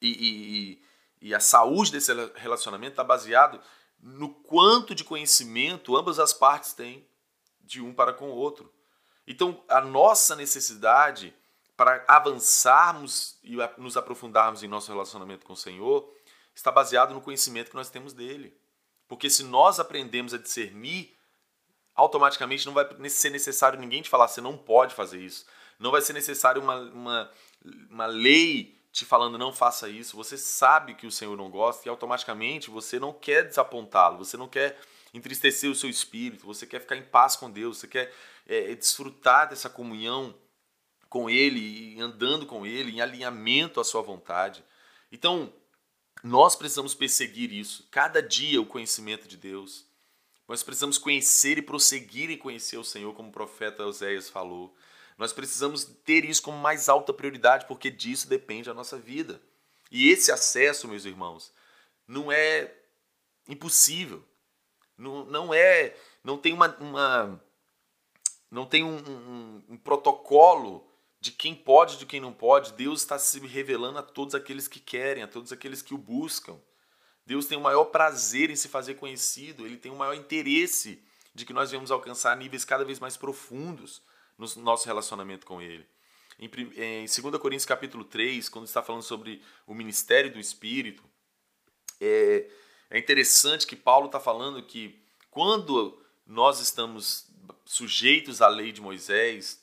e, 0.00 0.80
e, 1.20 1.28
e 1.28 1.34
a 1.34 1.40
saúde 1.40 1.92
desse 1.92 2.12
relacionamento 2.34 2.94
está 2.94 3.04
baseado 3.04 3.60
no 4.00 4.28
quanto 4.28 4.94
de 4.94 5.04
conhecimento 5.04 5.96
ambas 5.96 6.18
as 6.18 6.32
partes 6.32 6.72
têm 6.72 7.06
de 7.60 7.80
um 7.80 7.94
para 7.94 8.12
com 8.12 8.30
o 8.30 8.34
outro. 8.34 8.74
Então, 9.24 9.62
a 9.68 9.80
nossa 9.80 10.34
necessidade 10.34 11.32
para 11.82 12.04
avançarmos 12.06 13.36
e 13.42 13.56
nos 13.76 13.96
aprofundarmos 13.96 14.62
em 14.62 14.68
nosso 14.68 14.92
relacionamento 14.92 15.44
com 15.44 15.52
o 15.52 15.56
Senhor 15.56 16.08
está 16.54 16.70
baseado 16.70 17.12
no 17.12 17.20
conhecimento 17.20 17.70
que 17.70 17.74
nós 17.74 17.90
temos 17.90 18.12
dele. 18.12 18.56
Porque 19.08 19.28
se 19.28 19.42
nós 19.42 19.80
aprendemos 19.80 20.32
a 20.32 20.38
discernir, 20.38 21.12
automaticamente 21.92 22.66
não 22.66 22.72
vai 22.72 22.86
ser 23.10 23.30
necessário 23.30 23.80
ninguém 23.80 24.00
te 24.00 24.08
falar, 24.08 24.28
você 24.28 24.40
não 24.40 24.56
pode 24.56 24.94
fazer 24.94 25.18
isso. 25.18 25.44
Não 25.76 25.90
vai 25.90 26.00
ser 26.00 26.12
necessário 26.12 26.62
uma, 26.62 26.76
uma, 26.76 27.30
uma 27.90 28.06
lei 28.06 28.80
te 28.92 29.04
falando 29.04 29.36
não 29.36 29.52
faça 29.52 29.88
isso, 29.88 30.16
você 30.16 30.38
sabe 30.38 30.94
que 30.94 31.06
o 31.06 31.10
Senhor 31.10 31.36
não 31.36 31.50
gosta 31.50 31.88
e 31.88 31.90
automaticamente 31.90 32.70
você 32.70 33.00
não 33.00 33.12
quer 33.12 33.42
desapontá-lo, 33.42 34.18
você 34.18 34.36
não 34.36 34.46
quer 34.46 34.78
entristecer 35.12 35.68
o 35.68 35.74
seu 35.74 35.90
espírito, 35.90 36.46
você 36.46 36.64
quer 36.64 36.80
ficar 36.80 36.94
em 36.94 37.02
paz 37.02 37.34
com 37.34 37.50
Deus, 37.50 37.78
você 37.78 37.88
quer 37.88 38.14
é, 38.46 38.72
desfrutar 38.76 39.48
dessa 39.48 39.68
comunhão 39.68 40.32
com 41.12 41.28
Ele, 41.28 42.00
andando 42.00 42.46
com 42.46 42.64
Ele, 42.64 42.90
em 42.90 43.02
alinhamento 43.02 43.78
à 43.78 43.84
sua 43.84 44.00
vontade. 44.00 44.64
Então, 45.12 45.52
nós 46.24 46.56
precisamos 46.56 46.94
perseguir 46.94 47.52
isso, 47.52 47.86
cada 47.90 48.22
dia 48.22 48.58
o 48.62 48.64
conhecimento 48.64 49.28
de 49.28 49.36
Deus. 49.36 49.84
Nós 50.48 50.62
precisamos 50.62 50.96
conhecer 50.96 51.58
e 51.58 51.62
prosseguir 51.62 52.30
em 52.30 52.38
conhecer 52.38 52.78
o 52.78 52.84
Senhor, 52.84 53.12
como 53.12 53.28
o 53.28 53.32
profeta 53.32 53.84
Oséias 53.84 54.30
falou. 54.30 54.74
Nós 55.18 55.34
precisamos 55.34 55.84
ter 55.84 56.24
isso 56.24 56.40
como 56.40 56.56
mais 56.56 56.88
alta 56.88 57.12
prioridade, 57.12 57.66
porque 57.66 57.90
disso 57.90 58.26
depende 58.26 58.70
a 58.70 58.74
nossa 58.74 58.96
vida. 58.96 59.38
E 59.90 60.08
esse 60.08 60.32
acesso, 60.32 60.88
meus 60.88 61.04
irmãos, 61.04 61.52
não 62.08 62.32
é 62.32 62.72
impossível. 63.46 64.24
Não, 64.96 65.26
não 65.26 65.52
é. 65.52 65.94
Não 66.24 66.38
tem 66.38 66.54
uma. 66.54 66.74
uma 66.80 67.44
não 68.50 68.64
tem 68.64 68.82
um, 68.82 68.96
um, 68.96 69.62
um 69.70 69.76
protocolo 69.76 70.90
de 71.22 71.30
quem 71.30 71.54
pode 71.54 71.98
de 71.98 72.04
quem 72.04 72.20
não 72.20 72.32
pode. 72.32 72.72
Deus 72.72 73.00
está 73.02 73.16
se 73.16 73.38
revelando 73.38 73.96
a 73.96 74.02
todos 74.02 74.34
aqueles 74.34 74.66
que 74.66 74.80
querem, 74.80 75.22
a 75.22 75.28
todos 75.28 75.52
aqueles 75.52 75.80
que 75.80 75.94
o 75.94 75.98
buscam. 75.98 76.58
Deus 77.24 77.46
tem 77.46 77.56
o 77.56 77.60
maior 77.60 77.84
prazer 77.84 78.50
em 78.50 78.56
se 78.56 78.68
fazer 78.68 78.94
conhecido, 78.94 79.64
ele 79.64 79.76
tem 79.76 79.92
o 79.92 79.94
maior 79.94 80.14
interesse 80.14 81.00
de 81.32 81.46
que 81.46 81.52
nós 81.52 81.70
venhamos 81.70 81.92
alcançar 81.92 82.36
níveis 82.36 82.64
cada 82.64 82.84
vez 82.84 82.98
mais 82.98 83.16
profundos 83.16 84.02
no 84.36 84.48
nosso 84.64 84.86
relacionamento 84.86 85.46
com 85.46 85.62
Ele. 85.62 85.86
Em, 86.40 86.50
em 86.76 87.06
2 87.06 87.38
Coríntios 87.40 87.66
capítulo 87.66 88.02
3, 88.02 88.48
quando 88.48 88.66
está 88.66 88.82
falando 88.82 89.02
sobre 89.02 89.40
o 89.64 89.74
ministério 89.74 90.32
do 90.32 90.40
Espírito, 90.40 91.04
é, 92.00 92.50
é 92.90 92.98
interessante 92.98 93.64
que 93.64 93.76
Paulo 93.76 94.06
está 94.06 94.18
falando 94.18 94.60
que 94.60 95.00
quando 95.30 96.02
nós 96.26 96.58
estamos 96.58 97.30
sujeitos 97.64 98.42
à 98.42 98.48
lei 98.48 98.72
de 98.72 98.80
Moisés, 98.80 99.61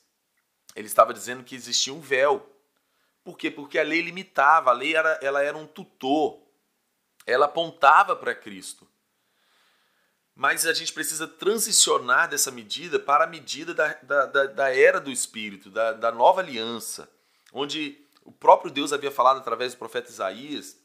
ele 0.75 0.87
estava 0.87 1.13
dizendo 1.13 1.43
que 1.43 1.55
existia 1.55 1.93
um 1.93 1.99
véu. 1.99 2.47
Por 3.23 3.37
quê? 3.37 3.51
Porque 3.51 3.77
a 3.77 3.83
lei 3.83 4.01
limitava, 4.01 4.69
a 4.69 4.73
lei 4.73 4.95
era, 4.95 5.19
ela 5.21 5.43
era 5.43 5.57
um 5.57 5.67
tutor, 5.67 6.39
ela 7.25 7.45
apontava 7.45 8.15
para 8.15 8.33
Cristo 8.35 8.87
mas 10.39 10.65
a 10.65 10.71
gente 10.71 10.93
precisa 10.93 11.27
transicionar 11.27 12.29
dessa 12.29 12.49
medida 12.49 12.97
para 12.97 13.25
a 13.25 13.27
medida 13.27 13.73
da, 13.73 13.93
da, 13.95 14.25
da, 14.25 14.45
da 14.45 14.73
era 14.73 14.97
do 14.97 15.11
Espírito, 15.11 15.69
da, 15.69 15.91
da 15.91 16.13
nova 16.13 16.39
aliança, 16.39 17.11
onde 17.51 18.01
o 18.23 18.31
próprio 18.31 18.71
Deus 18.71 18.93
havia 18.93 19.11
falado 19.11 19.39
através 19.39 19.73
do 19.73 19.77
profeta 19.77 20.09
Isaías 20.09 20.77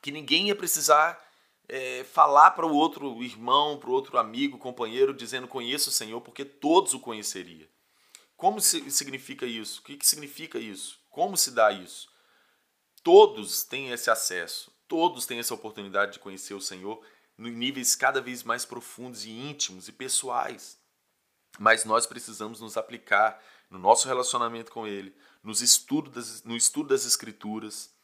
que 0.00 0.12
ninguém 0.12 0.46
ia 0.46 0.54
precisar 0.54 1.20
é, 1.68 2.04
falar 2.04 2.52
para 2.52 2.64
o 2.64 2.72
outro 2.72 3.20
irmão, 3.24 3.76
para 3.76 3.90
o 3.90 3.92
outro 3.92 4.18
amigo, 4.18 4.56
companheiro, 4.56 5.12
dizendo 5.12 5.48
conheço 5.48 5.90
o 5.90 5.92
Senhor, 5.92 6.20
porque 6.20 6.44
todos 6.44 6.94
o 6.94 7.00
conheceriam. 7.00 7.66
Como 8.36 8.60
significa 8.60 9.46
isso? 9.46 9.80
O 9.80 9.84
que, 9.84 10.06
significa 10.06 10.58
isso? 10.58 10.98
Como 11.10 11.36
se 11.36 11.50
dá 11.50 11.72
isso? 11.72 12.08
Todos 13.02 13.64
têm 13.64 13.90
esse 13.90 14.10
acesso, 14.10 14.70
todos 14.86 15.24
têm 15.24 15.38
essa 15.38 15.54
oportunidade 15.54 16.14
de 16.14 16.18
conhecer 16.18 16.52
o 16.54 16.60
Senhor 16.60 17.02
em 17.38 17.50
níveis 17.50 17.96
cada 17.96 18.20
vez 18.20 18.42
mais 18.42 18.64
profundos 18.64 19.24
e 19.24 19.30
íntimos 19.30 19.88
e 19.88 19.92
pessoais. 19.92 20.78
Mas 21.58 21.84
nós 21.84 22.06
precisamos 22.06 22.60
nos 22.60 22.76
aplicar 22.76 23.42
no 23.70 23.78
nosso 23.78 24.06
relacionamento 24.06 24.70
com 24.70 24.86
Ele, 24.86 25.14
nos 25.42 25.62
estudo 25.62 26.10
das, 26.10 26.42
no 26.44 26.56
estudo 26.56 26.90
das 26.90 27.06
Escrituras, 27.06 27.94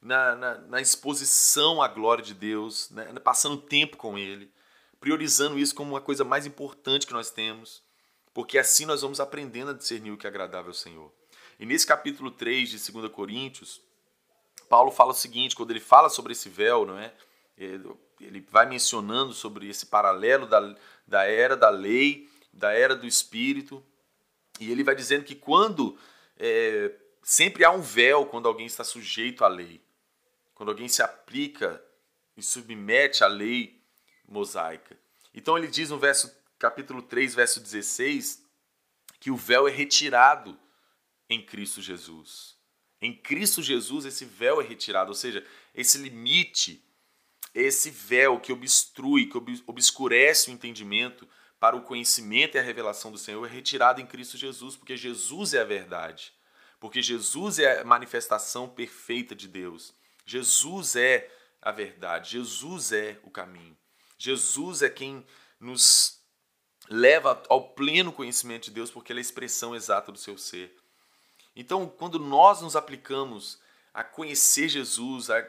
na, 0.00 0.34
na, 0.34 0.58
na 0.58 0.80
exposição 0.80 1.80
à 1.80 1.88
glória 1.88 2.22
de 2.22 2.34
Deus, 2.34 2.90
né? 2.90 3.04
passando 3.22 3.56
tempo 3.56 3.96
com 3.96 4.18
Ele, 4.18 4.52
priorizando 4.98 5.58
isso 5.58 5.74
como 5.74 5.92
uma 5.92 6.00
coisa 6.00 6.24
mais 6.24 6.44
importante 6.44 7.06
que 7.06 7.12
nós 7.12 7.30
temos, 7.30 7.82
porque 8.32 8.58
assim 8.58 8.86
nós 8.86 9.02
vamos 9.02 9.20
aprendendo 9.20 9.70
a 9.70 9.74
discernir 9.74 10.10
o 10.10 10.16
que 10.16 10.26
é 10.26 10.30
agradável 10.30 10.70
ao 10.70 10.74
Senhor. 10.74 11.12
E 11.58 11.66
nesse 11.66 11.86
capítulo 11.86 12.30
3 12.30 12.70
de 12.70 12.92
2 12.92 13.12
Coríntios, 13.12 13.80
Paulo 14.68 14.90
fala 14.90 15.10
o 15.10 15.14
seguinte, 15.14 15.56
quando 15.56 15.70
ele 15.70 15.80
fala 15.80 16.08
sobre 16.08 16.32
esse 16.32 16.48
véu, 16.48 16.86
não 16.86 16.98
é? 16.98 17.12
ele 18.20 18.40
vai 18.50 18.66
mencionando 18.66 19.32
sobre 19.32 19.68
esse 19.68 19.86
paralelo 19.86 20.46
da, 20.46 20.74
da 21.06 21.24
era 21.24 21.56
da 21.56 21.68
lei, 21.68 22.28
da 22.52 22.72
era 22.72 22.96
do 22.96 23.06
espírito, 23.06 23.84
e 24.58 24.70
ele 24.70 24.84
vai 24.84 24.94
dizendo 24.94 25.24
que 25.24 25.34
quando 25.34 25.98
é, 26.38 26.92
sempre 27.22 27.64
há 27.64 27.70
um 27.70 27.80
véu 27.80 28.26
quando 28.26 28.48
alguém 28.48 28.66
está 28.66 28.84
sujeito 28.84 29.44
à 29.44 29.48
lei, 29.48 29.80
quando 30.54 30.70
alguém 30.70 30.88
se 30.88 31.02
aplica 31.02 31.82
e 32.36 32.42
submete 32.42 33.24
à 33.24 33.26
lei 33.26 33.80
mosaica. 34.26 34.96
Então 35.34 35.56
ele 35.56 35.68
diz 35.68 35.90
no 35.90 35.98
verso 35.98 36.34
capítulo 36.60 37.02
3, 37.02 37.34
verso 37.34 37.58
16, 37.58 38.46
que 39.18 39.32
o 39.32 39.36
véu 39.36 39.66
é 39.66 39.70
retirado 39.72 40.56
em 41.28 41.44
Cristo 41.44 41.82
Jesus. 41.82 42.56
Em 43.02 43.12
Cristo 43.16 43.60
Jesus 43.60 44.04
esse 44.04 44.24
véu 44.24 44.60
é 44.60 44.64
retirado, 44.64 45.08
ou 45.08 45.14
seja, 45.16 45.44
esse 45.74 45.98
limite 45.98 46.84
esse 47.54 47.90
véu 47.90 48.38
que 48.38 48.52
obstrui, 48.52 49.26
que 49.26 49.36
obscurece 49.66 50.50
o 50.50 50.52
entendimento 50.52 51.28
para 51.58 51.76
o 51.76 51.82
conhecimento 51.82 52.56
e 52.56 52.60
a 52.60 52.62
revelação 52.62 53.10
do 53.10 53.18
Senhor 53.18 53.44
é 53.44 53.50
retirado 53.50 54.00
em 54.00 54.06
Cristo 54.06 54.36
Jesus, 54.36 54.76
porque 54.76 54.96
Jesus 54.96 55.52
é 55.52 55.60
a 55.60 55.64
verdade. 55.64 56.32
Porque 56.78 57.02
Jesus 57.02 57.58
é 57.58 57.80
a 57.80 57.84
manifestação 57.84 58.68
perfeita 58.68 59.34
de 59.34 59.46
Deus. 59.46 59.92
Jesus 60.24 60.96
é 60.96 61.30
a 61.60 61.70
verdade. 61.70 62.30
Jesus 62.30 62.92
é 62.92 63.18
o 63.22 63.30
caminho. 63.30 63.76
Jesus 64.16 64.80
é 64.80 64.88
quem 64.88 65.26
nos 65.58 66.19
leva 66.90 67.40
ao 67.48 67.68
pleno 67.68 68.12
conhecimento 68.12 68.64
de 68.64 68.72
Deus, 68.72 68.90
porque 68.90 69.12
ele 69.12 69.20
é 69.20 69.22
a 69.22 69.22
expressão 69.22 69.76
exata 69.76 70.10
do 70.10 70.18
seu 70.18 70.36
ser. 70.36 70.76
Então, 71.54 71.86
quando 71.86 72.18
nós 72.18 72.60
nos 72.60 72.74
aplicamos 72.74 73.60
a 73.94 74.02
conhecer 74.02 74.68
Jesus, 74.68 75.30
a 75.30 75.42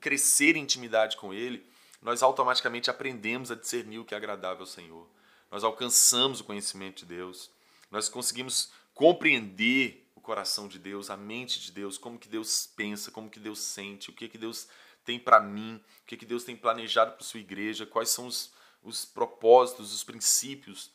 crescer 0.00 0.56
em 0.56 0.62
intimidade 0.62 1.16
com 1.16 1.32
Ele, 1.34 1.66
nós 2.00 2.22
automaticamente 2.22 2.90
aprendemos 2.90 3.50
a 3.50 3.54
discernir 3.54 3.98
o 3.98 4.04
que 4.04 4.14
é 4.14 4.16
agradável 4.16 4.60
ao 4.60 4.66
Senhor. 4.66 5.06
Nós 5.50 5.64
alcançamos 5.64 6.40
o 6.40 6.44
conhecimento 6.44 7.00
de 7.00 7.06
Deus, 7.06 7.50
nós 7.90 8.08
conseguimos 8.08 8.70
compreender 8.94 10.06
o 10.14 10.20
coração 10.20 10.68
de 10.68 10.78
Deus, 10.78 11.10
a 11.10 11.16
mente 11.16 11.60
de 11.60 11.72
Deus, 11.72 11.98
como 11.98 12.18
que 12.18 12.28
Deus 12.28 12.66
pensa, 12.76 13.10
como 13.10 13.28
que 13.28 13.40
Deus 13.40 13.58
sente, 13.58 14.10
o 14.10 14.12
que 14.12 14.28
que 14.28 14.38
Deus 14.38 14.68
tem 15.04 15.18
para 15.18 15.40
mim, 15.40 15.82
o 16.02 16.06
que 16.06 16.16
que 16.16 16.26
Deus 16.26 16.44
tem 16.44 16.56
planejado 16.56 17.12
para 17.12 17.24
sua 17.24 17.40
igreja, 17.40 17.86
quais 17.86 18.10
são 18.10 18.26
os, 18.26 18.52
os 18.82 19.04
propósitos, 19.04 19.92
os 19.92 20.04
princípios, 20.04 20.90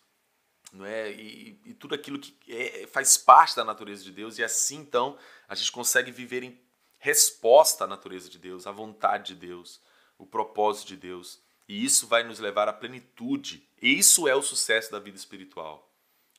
não 0.73 0.85
é? 0.85 1.11
E, 1.11 1.59
e 1.65 1.73
tudo 1.73 1.95
aquilo 1.95 2.19
que 2.19 2.35
é, 2.47 2.87
faz 2.87 3.17
parte 3.17 3.55
da 3.55 3.63
natureza 3.63 4.03
de 4.03 4.11
Deus 4.11 4.37
e 4.37 4.43
assim 4.43 4.77
então 4.77 5.17
a 5.47 5.55
gente 5.55 5.71
consegue 5.71 6.11
viver 6.11 6.43
em 6.43 6.59
resposta 6.99 7.83
à 7.83 7.87
natureza 7.87 8.29
de 8.29 8.39
Deus, 8.39 8.65
à 8.65 8.71
vontade 8.71 9.33
de 9.33 9.47
Deus, 9.47 9.79
o 10.17 10.25
propósito 10.25 10.87
de 10.87 10.97
Deus. 10.97 11.39
E 11.67 11.83
isso 11.83 12.07
vai 12.07 12.23
nos 12.23 12.39
levar 12.39 12.67
à 12.67 12.73
plenitude. 12.73 13.67
E 13.81 13.97
isso 13.97 14.27
é 14.27 14.35
o 14.35 14.41
sucesso 14.41 14.91
da 14.91 14.99
vida 14.99 15.17
espiritual. 15.17 15.91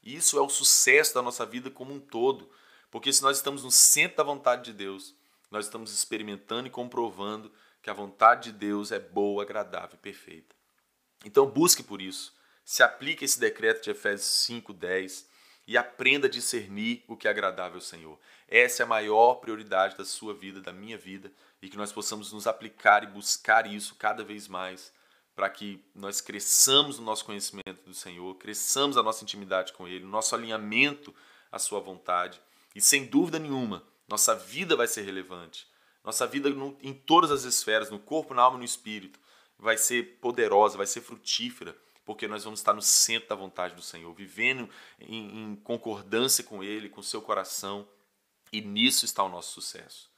Isso 0.03 0.37
é 0.39 0.41
o 0.41 0.49
sucesso 0.49 1.15
da 1.15 1.23
nossa 1.23 1.47
vida 1.47 1.71
como 1.71 1.93
um 1.93 2.01
todo. 2.01 2.51
Porque 2.91 3.13
se 3.13 3.23
nós 3.23 3.37
estamos 3.37 3.63
no 3.63 3.71
centro 3.71 4.17
da 4.17 4.23
vontade 4.25 4.65
de 4.65 4.73
Deus, 4.73 5.15
nós 5.51 5.67
estamos 5.67 5.93
experimentando 5.93 6.67
e 6.67 6.71
comprovando 6.71 7.53
que 7.81 7.91
a 7.91 7.95
vontade 7.95 8.51
de 8.51 8.59
Deus 8.59 8.91
é 8.91 8.99
boa, 8.99 9.45
agradável 9.45 9.95
e 9.95 10.03
perfeita. 10.03 10.56
Então 11.27 11.45
busque 11.45 11.83
por 11.83 12.01
isso. 12.01 12.33
se 12.65 12.83
aplique 12.83 13.25
esse 13.25 13.39
decreto 13.39 13.85
de 13.85 13.91
Efésios 13.91 14.29
5:10 14.45 15.29
e 15.69 15.77
aprenda 15.77 16.27
a 16.27 16.31
discernir 16.31 17.05
o 17.07 17.17
que 17.17 17.29
é 17.29 17.31
agradável 17.31 17.77
ao 17.77 17.81
Senhor. 17.81 18.19
Essa 18.49 18.83
é 18.83 18.85
a 18.85 18.89
maior 18.89 19.37
prioridade 19.37 19.97
da 19.97 20.05
sua 20.05 20.35
vida, 20.35 20.61
da 20.61 20.73
minha 20.73 20.99
vida, 20.99 21.31
e 21.63 21.69
que 21.69 21.77
nós 21.77 21.93
possamos 21.93 22.33
nos 22.33 22.47
aplicar 22.47 23.05
e 23.05 23.07
buscar 23.07 23.73
isso 23.73 23.95
cada 23.95 24.25
vez 24.25 24.49
mais 24.49 24.93
para 25.35 25.49
que 25.51 25.81
nós 25.95 26.21
cresçamos 26.21 26.99
no 26.99 27.05
nosso 27.05 27.25
conhecimento 27.25 27.83
do 27.85 27.95
Senhor, 27.95 28.35
cresçamos 28.37 28.97
a 28.97 29.03
nossa 29.03 29.23
intimidade 29.23 29.73
com 29.73 29.87
Ele, 29.87 30.05
nosso 30.05 30.35
alinhamento 30.35 31.15
à 31.53 31.59
Sua 31.59 31.79
vontade. 31.79 32.41
E 32.75 32.81
sem 32.81 33.05
dúvida 33.05 33.39
nenhuma, 33.39 33.85
nossa 34.09 34.35
vida 34.35 34.75
vai 34.75 34.89
ser 34.89 35.03
relevante. 35.03 35.69
Nossa 36.03 36.27
vida 36.27 36.49
em 36.83 36.95
todas 36.95 37.31
as 37.31 37.45
esferas, 37.45 37.91
no 37.91 37.99
corpo, 37.99 38.35
na 38.35 38.43
alma 38.43 38.57
e 38.57 38.61
no 38.61 38.65
espírito, 38.65 39.21
vai 39.59 39.77
ser 39.77 40.19
poderosa, 40.21 40.77
vai 40.77 40.87
ser 40.87 41.01
frutífera, 41.01 41.77
porque 42.05 42.29
nós 42.29 42.45
vamos 42.45 42.61
estar 42.61 42.73
no 42.73 42.83
centro 42.83 43.29
da 43.29 43.35
vontade 43.35 43.75
do 43.75 43.83
Senhor, 43.83 44.13
vivendo 44.15 44.69
em, 45.01 45.43
em 45.43 45.57
concordância 45.57 46.45
com 46.45 46.63
Ele, 46.63 46.89
com 46.89 47.01
o 47.01 47.05
seu 47.05 47.21
coração, 47.21 47.89
e 48.53 48.61
nisso 48.61 49.05
está 49.05 49.23
o 49.23 49.29
nosso 49.29 49.53
sucesso. 49.53 50.11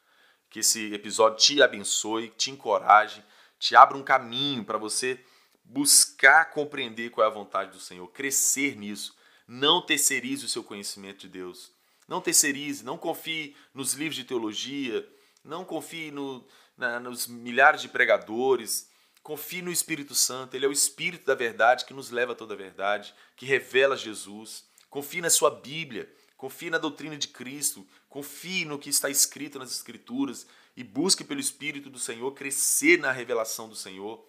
Que 0.50 0.60
esse 0.60 0.92
episódio 0.92 1.38
te 1.38 1.62
abençoe, 1.62 2.28
te 2.36 2.50
encoraje 2.50 3.24
te 3.58 3.74
abra 3.74 3.96
um 3.96 4.02
caminho 4.02 4.64
para 4.64 4.78
você 4.78 5.20
buscar 5.64 6.50
compreender 6.50 7.10
qual 7.10 7.26
é 7.26 7.30
a 7.30 7.32
vontade 7.34 7.72
do 7.72 7.80
Senhor, 7.80 8.06
crescer 8.08 8.76
nisso. 8.76 9.16
Não 9.46 9.84
terceirize 9.84 10.44
o 10.44 10.48
seu 10.48 10.62
conhecimento 10.62 11.20
de 11.20 11.28
Deus. 11.28 11.72
Não 12.06 12.20
terceirize, 12.20 12.84
não 12.84 12.96
confie 12.96 13.56
nos 13.74 13.94
livros 13.94 14.16
de 14.16 14.24
teologia, 14.24 15.06
não 15.44 15.64
confie 15.64 16.10
no, 16.10 16.46
na, 16.76 17.00
nos 17.00 17.26
milhares 17.26 17.82
de 17.82 17.88
pregadores. 17.88 18.87
Confie 19.28 19.60
no 19.60 19.70
Espírito 19.70 20.14
Santo, 20.14 20.54
ele 20.54 20.64
é 20.64 20.68
o 20.70 20.72
Espírito 20.72 21.26
da 21.26 21.34
verdade 21.34 21.84
que 21.84 21.92
nos 21.92 22.08
leva 22.08 22.32
a 22.32 22.34
toda 22.34 22.54
a 22.54 22.56
verdade, 22.56 23.14
que 23.36 23.44
revela 23.44 23.94
Jesus. 23.94 24.64
Confie 24.88 25.20
na 25.20 25.28
sua 25.28 25.50
Bíblia, 25.50 26.10
confie 26.34 26.70
na 26.70 26.78
doutrina 26.78 27.14
de 27.14 27.28
Cristo, 27.28 27.86
confie 28.08 28.64
no 28.64 28.78
que 28.78 28.88
está 28.88 29.10
escrito 29.10 29.58
nas 29.58 29.70
Escrituras 29.70 30.46
e 30.74 30.82
busque 30.82 31.22
pelo 31.22 31.40
Espírito 31.40 31.90
do 31.90 31.98
Senhor 31.98 32.32
crescer 32.32 32.98
na 32.98 33.12
revelação 33.12 33.68
do 33.68 33.76
Senhor. 33.76 34.26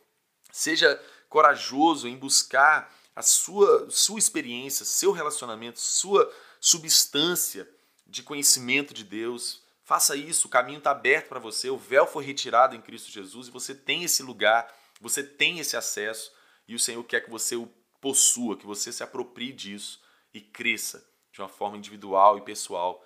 Seja 0.51 1.01
corajoso 1.29 2.05
em 2.05 2.17
buscar 2.17 2.93
a 3.15 3.21
sua, 3.21 3.89
sua 3.89 4.19
experiência, 4.19 4.85
seu 4.85 5.13
relacionamento, 5.13 5.79
sua 5.79 6.29
substância 6.59 7.65
de 8.05 8.21
conhecimento 8.21 8.93
de 8.93 9.05
Deus. 9.05 9.63
Faça 9.85 10.17
isso, 10.17 10.47
o 10.47 10.51
caminho 10.51 10.79
está 10.79 10.91
aberto 10.91 11.29
para 11.29 11.39
você, 11.39 11.69
o 11.69 11.77
véu 11.77 12.05
foi 12.05 12.25
retirado 12.25 12.75
em 12.75 12.81
Cristo 12.81 13.09
Jesus 13.09 13.47
e 13.47 13.51
você 13.51 13.73
tem 13.73 14.03
esse 14.03 14.21
lugar, 14.21 14.69
você 14.99 15.23
tem 15.23 15.59
esse 15.59 15.77
acesso 15.77 16.31
e 16.67 16.75
o 16.75 16.79
Senhor 16.79 17.03
quer 17.03 17.21
que 17.21 17.29
você 17.29 17.55
o 17.55 17.67
possua, 18.01 18.57
que 18.57 18.65
você 18.65 18.91
se 18.91 19.03
aproprie 19.03 19.51
disso 19.51 20.01
e 20.33 20.41
cresça 20.41 21.05
de 21.31 21.41
uma 21.41 21.49
forma 21.49 21.77
individual 21.77 22.37
e 22.37 22.41
pessoal 22.41 23.03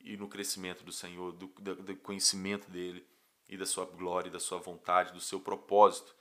e 0.00 0.16
no 0.16 0.28
crescimento 0.28 0.84
do 0.84 0.92
Senhor, 0.92 1.32
do, 1.32 1.46
do 1.46 1.96
conhecimento 1.96 2.70
dele 2.70 3.06
e 3.48 3.56
da 3.56 3.66
sua 3.66 3.86
glória, 3.86 4.30
da 4.30 4.40
sua 4.40 4.58
vontade, 4.58 5.12
do 5.12 5.20
seu 5.20 5.40
propósito. 5.40 6.14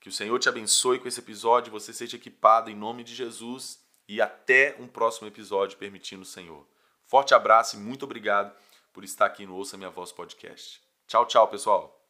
Que 0.00 0.08
o 0.08 0.12
Senhor 0.12 0.38
te 0.38 0.48
abençoe 0.48 0.98
com 0.98 1.08
esse 1.08 1.20
episódio, 1.20 1.72
você 1.72 1.92
seja 1.92 2.16
equipado 2.16 2.70
em 2.70 2.74
nome 2.74 3.04
de 3.04 3.14
Jesus 3.14 3.80
e 4.08 4.20
até 4.20 4.76
um 4.78 4.86
próximo 4.88 5.28
episódio, 5.28 5.78
permitindo 5.78 6.22
o 6.22 6.26
Senhor. 6.26 6.66
Forte 7.06 7.34
abraço 7.34 7.76
e 7.76 7.78
muito 7.78 8.04
obrigado 8.04 8.54
por 8.92 9.04
estar 9.04 9.26
aqui 9.26 9.46
no 9.46 9.54
Ouça 9.54 9.76
Minha 9.76 9.90
Voz 9.90 10.12
podcast. 10.12 10.82
Tchau, 11.06 11.26
tchau, 11.26 11.48
pessoal. 11.48 12.01